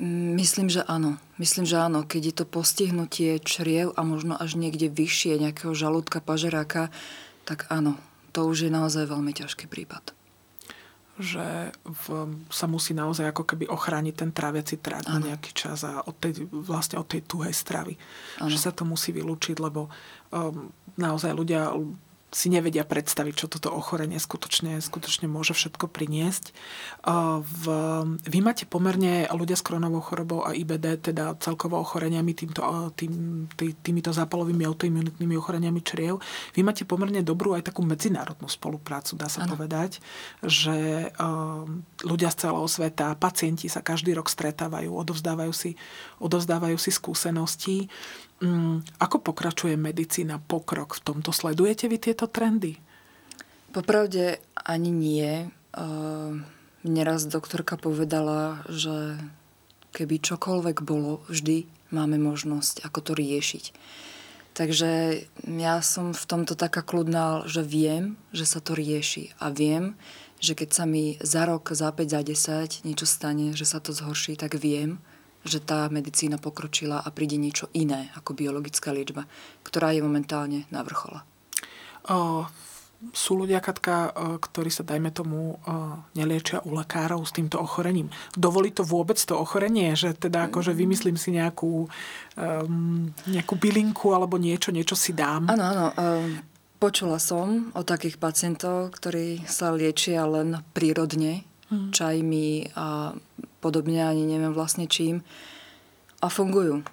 Myslím, 0.01 0.73
že 0.73 0.81
áno. 0.89 1.21
Myslím, 1.37 1.69
že 1.69 1.77
áno. 1.77 2.01
Keď 2.01 2.21
je 2.25 2.35
to 2.41 2.45
postihnutie 2.49 3.37
čriev 3.37 3.93
a 3.93 4.01
možno 4.01 4.33
až 4.33 4.57
niekde 4.57 4.89
vyššie 4.89 5.37
nejakého 5.37 5.77
žalúdka, 5.77 6.17
pažeráka, 6.23 6.89
tak 7.45 7.69
áno. 7.69 8.01
To 8.33 8.49
už 8.49 8.65
je 8.65 8.71
naozaj 8.73 9.05
veľmi 9.05 9.29
ťažký 9.37 9.69
prípad. 9.69 10.17
že 11.21 11.69
v, 11.85 12.05
sa 12.49 12.65
musí 12.65 12.97
naozaj 12.97 13.29
ako 13.29 13.45
keby 13.45 13.69
ochrániť 13.69 14.15
ten 14.17 14.31
tráviaci 14.33 14.81
trakt 14.81 15.05
na 15.05 15.21
nejaký 15.21 15.53
čas 15.53 15.85
a 15.85 16.01
od 16.01 16.17
tej, 16.17 16.49
vlastne 16.49 16.97
od 16.97 17.05
tej 17.05 17.21
tuhej 17.21 17.53
stravy. 17.53 17.93
Áno. 18.41 18.49
Že 18.49 18.57
sa 18.57 18.71
to 18.73 18.81
musí 18.81 19.13
vylúčiť, 19.13 19.61
lebo 19.61 19.93
um, 20.33 20.73
naozaj 20.97 21.37
ľudia 21.37 21.69
si 22.33 22.49
nevedia 22.49 22.81
predstaviť, 22.81 23.33
čo 23.37 23.45
toto 23.45 23.69
ochorenie 23.69 24.17
skutočne, 24.17 24.81
skutočne 24.81 25.29
môže 25.29 25.53
všetko 25.53 25.85
priniesť. 25.85 26.49
V, 27.45 27.63
vy 28.25 28.39
máte 28.41 28.65
pomerne 28.65 29.29
ľudia 29.29 29.53
s 29.53 29.61
kronovou 29.61 30.01
chorobou 30.01 30.41
a 30.41 30.57
IBD, 30.57 31.13
teda 31.13 31.37
celkovo 31.37 31.77
ochoreniami, 31.77 32.33
týmto, 32.33 32.89
tým, 32.97 33.45
tý, 33.53 33.77
týmito 33.77 34.09
zápalovými 34.09 34.65
autoimunitnými 34.65 35.37
ochoreniami 35.37 35.85
čriev, 35.85 36.17
vy 36.57 36.65
máte 36.65 36.89
pomerne 36.89 37.21
dobrú 37.21 37.53
aj 37.53 37.69
takú 37.69 37.85
medzinárodnú 37.85 38.49
spoluprácu, 38.49 39.13
dá 39.13 39.29
sa 39.29 39.45
Áno. 39.45 39.53
povedať, 39.53 40.01
že 40.41 41.13
ľudia 42.01 42.33
z 42.33 42.49
celého 42.49 42.65
sveta, 42.65 43.13
pacienti 43.13 43.69
sa 43.69 43.85
každý 43.85 44.17
rok 44.17 44.25
stretávajú, 44.25 44.89
odovzdávajú 44.89 45.53
si, 45.53 45.77
odovzdávajú 46.17 46.81
si 46.81 46.89
skúsenosti. 46.89 47.77
Mm, 48.43 48.83
ako 48.99 49.23
pokračuje 49.23 49.79
medicína, 49.79 50.35
pokrok 50.35 50.99
v 50.99 51.03
tomto? 51.07 51.31
Sledujete 51.31 51.87
vy 51.87 51.95
tieto 51.95 52.27
trendy? 52.27 52.75
Popravde 53.71 54.43
ani 54.53 54.91
nie. 54.91 55.47
Mne 56.83 57.01
raz 57.07 57.23
doktorka 57.23 57.79
povedala, 57.79 58.67
že 58.67 59.15
keby 59.95 60.19
čokoľvek 60.19 60.83
bolo, 60.83 61.23
vždy 61.31 61.71
máme 61.95 62.19
možnosť, 62.19 62.83
ako 62.83 62.99
to 62.99 63.11
riešiť. 63.15 63.65
Takže 64.53 64.91
ja 65.47 65.75
som 65.81 66.13
v 66.13 66.25
tomto 66.27 66.53
taká 66.53 66.85
kľudná, 66.85 67.47
že 67.49 67.65
viem, 67.65 68.19
že 68.35 68.45
sa 68.45 68.59
to 68.59 68.77
rieši. 68.77 69.33
A 69.41 69.49
viem, 69.49 69.97
že 70.43 70.53
keď 70.53 70.69
sa 70.75 70.85
mi 70.85 71.17
za 71.23 71.47
rok, 71.47 71.71
za 71.71 71.89
5, 71.89 72.05
za 72.05 72.21
10 72.21 72.85
niečo 72.85 73.07
stane, 73.07 73.55
že 73.55 73.65
sa 73.65 73.79
to 73.79 73.95
zhorší, 73.95 74.37
tak 74.37 74.59
viem, 74.59 75.01
že 75.43 75.59
tá 75.59 75.91
medicína 75.91 76.39
pokročila 76.39 77.03
a 77.03 77.11
príde 77.11 77.35
niečo 77.35 77.67
iné 77.75 78.11
ako 78.15 78.35
biologická 78.35 78.95
liečba, 78.95 79.27
ktorá 79.63 79.91
je 79.91 80.01
momentálne 80.03 80.63
na 80.71 80.83
vrchole. 80.83 81.19
O, 82.07 82.47
sú 83.11 83.35
ľudia, 83.35 83.59
Katka, 83.59 84.15
ktorí 84.39 84.71
sa, 84.71 84.87
dajme 84.87 85.11
tomu, 85.11 85.59
neliečia 86.15 86.63
u 86.63 86.71
lekárov 86.71 87.27
s 87.27 87.35
týmto 87.35 87.59
ochorením. 87.59 88.07
Dovolí 88.31 88.71
to 88.71 88.87
vôbec 88.87 89.19
to 89.19 89.35
ochorenie? 89.35 89.91
Že 89.91 90.15
teda 90.15 90.47
akože 90.47 90.71
vymyslím 90.71 91.19
si 91.19 91.35
nejakú, 91.35 91.91
um, 92.39 93.11
nejakú 93.27 93.59
bylinku 93.59 94.15
alebo 94.15 94.39
niečo, 94.39 94.71
niečo 94.71 94.95
si 94.95 95.11
dám? 95.11 95.51
Áno, 95.51 95.63
áno. 95.67 95.87
Počula 96.79 97.19
som 97.19 97.75
o 97.75 97.83
takých 97.83 98.19
pacientov, 98.19 98.95
ktorí 98.95 99.43
sa 99.51 99.75
liečia 99.75 100.23
len 100.23 100.63
prírodne, 100.71 101.43
čajmi 101.73 102.75
a 102.75 103.15
podobne, 103.63 104.03
ani 104.03 104.27
neviem 104.27 104.51
vlastne 104.51 104.91
čím. 104.91 105.23
A 106.19 106.27
fungujú. 106.27 106.83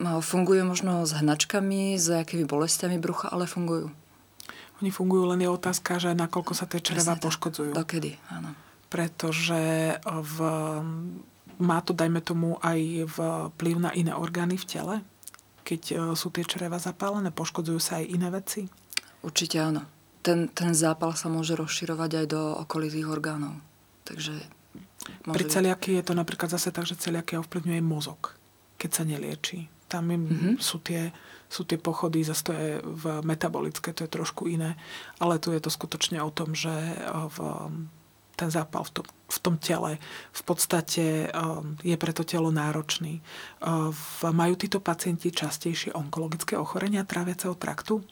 Fungujú 0.00 0.62
možno 0.64 1.04
s 1.04 1.12
hnačkami, 1.12 2.00
s 2.00 2.08
nejakými 2.08 2.48
bolestiami 2.48 2.96
brucha, 2.96 3.28
ale 3.28 3.44
fungujú. 3.44 3.92
Oni 4.78 4.94
fungujú, 4.94 5.26
len 5.26 5.42
je 5.42 5.50
otázka, 5.50 5.98
že 5.98 6.14
nakoľko 6.14 6.52
sa 6.54 6.70
tie 6.70 6.78
čreva 6.78 7.18
Presne 7.18 7.24
poškodzujú. 7.26 7.70
Dokedy, 7.74 8.14
áno. 8.30 8.54
Pretože 8.86 9.98
v, 10.06 10.36
má 11.58 11.78
to, 11.82 11.90
dajme 11.90 12.22
tomu, 12.22 12.62
aj 12.62 13.10
vplyv 13.10 13.76
na 13.82 13.90
iné 13.90 14.14
orgány 14.14 14.54
v 14.54 14.68
tele? 14.70 14.96
Keď 15.66 15.82
e, 15.90 15.94
sú 16.14 16.30
tie 16.30 16.46
čreva 16.46 16.78
zapálené, 16.78 17.34
poškodzujú 17.34 17.80
sa 17.82 17.98
aj 17.98 18.06
iné 18.06 18.30
veci? 18.30 18.70
Určite 19.26 19.58
áno. 19.58 19.82
Ten, 20.22 20.46
ten 20.54 20.70
zápal 20.72 21.18
sa 21.18 21.26
môže 21.26 21.58
rozširovať 21.58 22.24
aj 22.24 22.26
do 22.30 22.40
okolitých 22.62 23.10
orgánov. 23.10 23.58
Takže 24.06 24.57
môže 25.26 25.34
Pri 25.34 25.44
celiaky 25.48 25.90
je 26.00 26.04
to 26.04 26.14
napríklad 26.14 26.50
zase 26.50 26.72
tak, 26.72 26.84
že 26.84 27.00
celiakia 27.00 27.40
ovplyvňuje 27.42 27.80
mozog, 27.84 28.36
keď 28.76 28.90
sa 28.90 29.02
neliečí. 29.04 29.68
Tam 29.88 30.04
je, 30.12 30.20
mm-hmm. 30.20 30.54
sú, 30.60 30.84
tie, 30.84 31.12
sú 31.48 31.64
tie 31.64 31.80
pochody, 31.80 32.20
zase 32.20 32.42
to 32.44 32.52
je 32.52 32.70
v 32.84 33.04
metabolické, 33.24 33.96
to 33.96 34.04
je 34.04 34.12
trošku 34.12 34.44
iné, 34.44 34.76
ale 35.16 35.40
tu 35.40 35.48
je 35.48 35.60
to 35.64 35.72
skutočne 35.72 36.20
o 36.20 36.28
tom, 36.28 36.52
že 36.52 36.72
v, 37.08 37.38
ten 38.36 38.52
zápal 38.52 38.84
v 38.84 39.00
tom, 39.00 39.06
v 39.08 39.38
tom 39.40 39.54
tele 39.56 39.96
v 40.30 40.42
podstate 40.44 41.32
um, 41.32 41.74
je 41.80 41.96
pre 41.96 42.12
to 42.12 42.22
telo 42.22 42.52
náročný. 42.52 43.24
V, 43.64 44.20
majú 44.28 44.54
títo 44.60 44.78
pacienti 44.78 45.32
častejšie 45.32 45.96
onkologické 45.96 46.54
ochorenia 46.54 47.08
tráviaceho 47.08 47.56
traktu? 47.56 48.04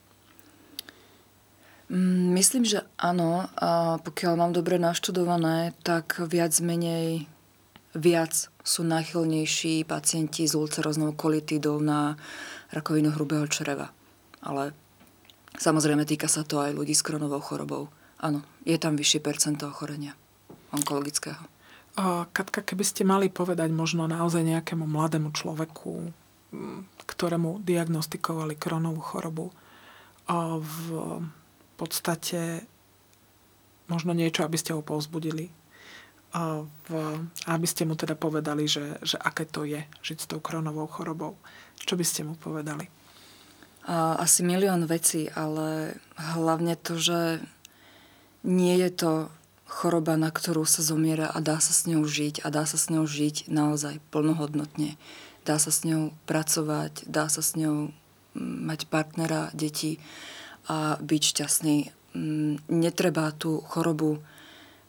Mm, 1.91 2.35
Myslím, 2.35 2.67
že 2.67 2.83
áno. 2.99 3.47
A 3.57 3.99
pokiaľ 4.03 4.33
mám 4.37 4.53
dobre 4.53 4.77
naštudované, 4.77 5.73
tak 5.87 6.19
viac 6.27 6.53
menej 6.61 7.31
viac 7.97 8.53
sú 8.61 8.85
náchylnejší 8.85 9.89
pacienti 9.89 10.45
s 10.45 10.53
ulceroznou 10.53 11.17
kolitidou 11.17 11.81
na 11.81 12.21
rakovinu 12.75 13.15
hrubého 13.15 13.49
čreva. 13.49 13.89
Ale 14.45 14.77
samozrejme 15.57 16.05
týka 16.05 16.29
sa 16.29 16.45
to 16.45 16.61
aj 16.61 16.77
ľudí 16.77 16.93
s 16.93 17.01
kronovou 17.01 17.41
chorobou. 17.41 17.89
Áno, 18.21 18.45
je 18.69 18.77
tam 18.77 18.99
vyššie 19.01 19.21
percento 19.25 19.71
ochorenia 19.71 20.13
onkologického. 20.77 21.41
Katka, 22.37 22.61
keby 22.61 22.85
ste 22.85 23.09
mali 23.09 23.33
povedať 23.33 23.73
možno 23.73 24.05
naozaj 24.05 24.45
nejakému 24.45 24.85
mladému 24.85 25.33
človeku, 25.33 26.13
m, 26.53 26.85
ktorému 27.09 27.65
diagnostikovali 27.65 28.61
kronovú 28.61 29.01
chorobu, 29.01 29.49
v 30.61 30.75
podstate 31.77 32.65
možno 33.87 34.17
niečo, 34.17 34.43
aby 34.43 34.59
ste 34.59 34.75
ho 34.75 34.83
povzbudili, 34.83 35.53
v, 36.37 36.89
aby 37.49 37.67
ste 37.69 37.89
mu 37.89 37.97
teda 37.97 38.19
povedali, 38.19 38.69
že, 38.69 39.01
že 39.01 39.17
aké 39.17 39.49
to 39.49 39.65
je 39.65 39.81
žiť 40.05 40.19
s 40.21 40.29
tou 40.29 40.41
kronovou 40.43 40.85
chorobou. 40.91 41.39
Čo 41.81 41.97
by 41.97 42.05
ste 42.05 42.27
mu 42.27 42.37
povedali? 42.37 42.91
Asi 43.87 44.43
milión 44.43 44.85
vecí, 44.91 45.31
ale 45.33 45.97
hlavne 46.19 46.75
to, 46.75 46.99
že 46.99 47.41
nie 48.43 48.75
je 48.83 48.91
to 48.91 49.13
choroba, 49.67 50.19
na 50.19 50.31
ktorú 50.35 50.67
sa 50.67 50.83
zomiera 50.83 51.31
a 51.31 51.39
dá 51.39 51.63
sa 51.63 51.71
s 51.71 51.87
ňou 51.87 52.03
žiť 52.03 52.43
a 52.43 52.51
dá 52.51 52.67
sa 52.67 52.79
s 52.79 52.91
ňou 52.91 53.07
žiť 53.07 53.47
naozaj 53.47 54.03
plnohodnotne. 54.11 54.99
Dá 55.47 55.63
sa 55.63 55.71
s 55.71 55.87
ňou 55.87 56.11
pracovať, 56.27 57.07
dá 57.07 57.31
sa 57.31 57.43
s 57.43 57.55
ňou 57.55 57.95
mať 58.37 58.91
partnera, 58.91 59.55
deti 59.55 60.03
a 60.67 60.99
byť 60.99 61.23
šťastný. 61.23 61.77
Mm, 62.15 62.63
Netreba 62.69 63.31
tú 63.35 63.63
chorobu 63.67 64.23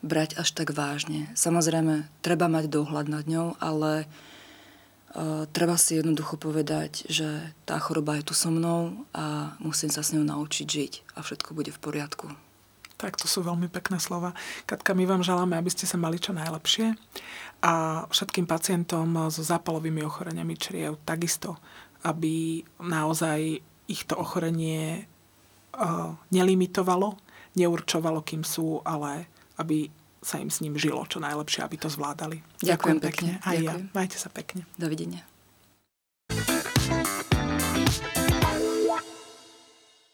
brať 0.06 0.38
až 0.38 0.54
tak 0.54 0.74
vážne. 0.74 1.30
Samozrejme, 1.34 2.06
treba 2.22 2.46
mať 2.46 2.70
dohľad 2.70 3.10
nad 3.10 3.26
ňou, 3.26 3.58
ale 3.58 4.06
uh, 4.06 5.50
treba 5.50 5.74
si 5.76 5.98
jednoducho 5.98 6.38
povedať, 6.38 7.10
že 7.10 7.54
tá 7.66 7.82
choroba 7.82 8.18
je 8.22 8.30
tu 8.30 8.34
so 8.38 8.54
mnou 8.54 8.94
a 9.14 9.58
musím 9.58 9.90
sa 9.90 10.06
s 10.06 10.14
ňou 10.14 10.22
naučiť 10.22 10.68
žiť 10.70 10.94
a 11.18 11.26
všetko 11.26 11.58
bude 11.58 11.74
v 11.74 11.82
poriadku. 11.82 12.30
Tak 12.98 13.14
to 13.22 13.30
sú 13.30 13.46
veľmi 13.46 13.70
pekné 13.70 14.02
slova. 14.02 14.34
Katka, 14.66 14.98
my 14.98 15.06
vám 15.06 15.22
želáme, 15.22 15.54
aby 15.54 15.70
ste 15.70 15.86
sa 15.86 16.02
mali 16.02 16.18
čo 16.18 16.34
najlepšie 16.34 16.98
a 17.62 18.06
všetkým 18.10 18.50
pacientom 18.50 19.30
so 19.30 19.46
zápalovými 19.46 20.02
ochoreniami 20.02 20.58
čriev 20.58 20.98
takisto, 21.06 21.62
aby 22.02 22.66
naozaj 22.82 23.62
ich 23.86 24.02
to 24.10 24.18
ochorenie 24.18 25.06
nelimitovalo, 26.34 27.18
neurčovalo, 27.56 28.22
kým 28.26 28.42
sú, 28.42 28.82
ale 28.82 29.30
aby 29.62 29.90
sa 30.22 30.42
im 30.42 30.50
s 30.50 30.60
ním 30.66 30.76
žilo 30.76 31.06
čo 31.06 31.22
najlepšie, 31.22 31.64
aby 31.64 31.78
to 31.78 31.88
zvládali. 31.88 32.42
Ďakujem, 32.60 32.68
Ďakujem 32.68 32.98
pekne. 33.00 33.32
pekne. 33.38 33.46
Aj 33.46 33.58
Ďakujem. 33.58 33.84
ja. 33.86 33.94
Majte 33.94 34.18
sa 34.18 34.30
pekne. 34.34 34.62
Dovidenia. 34.76 35.22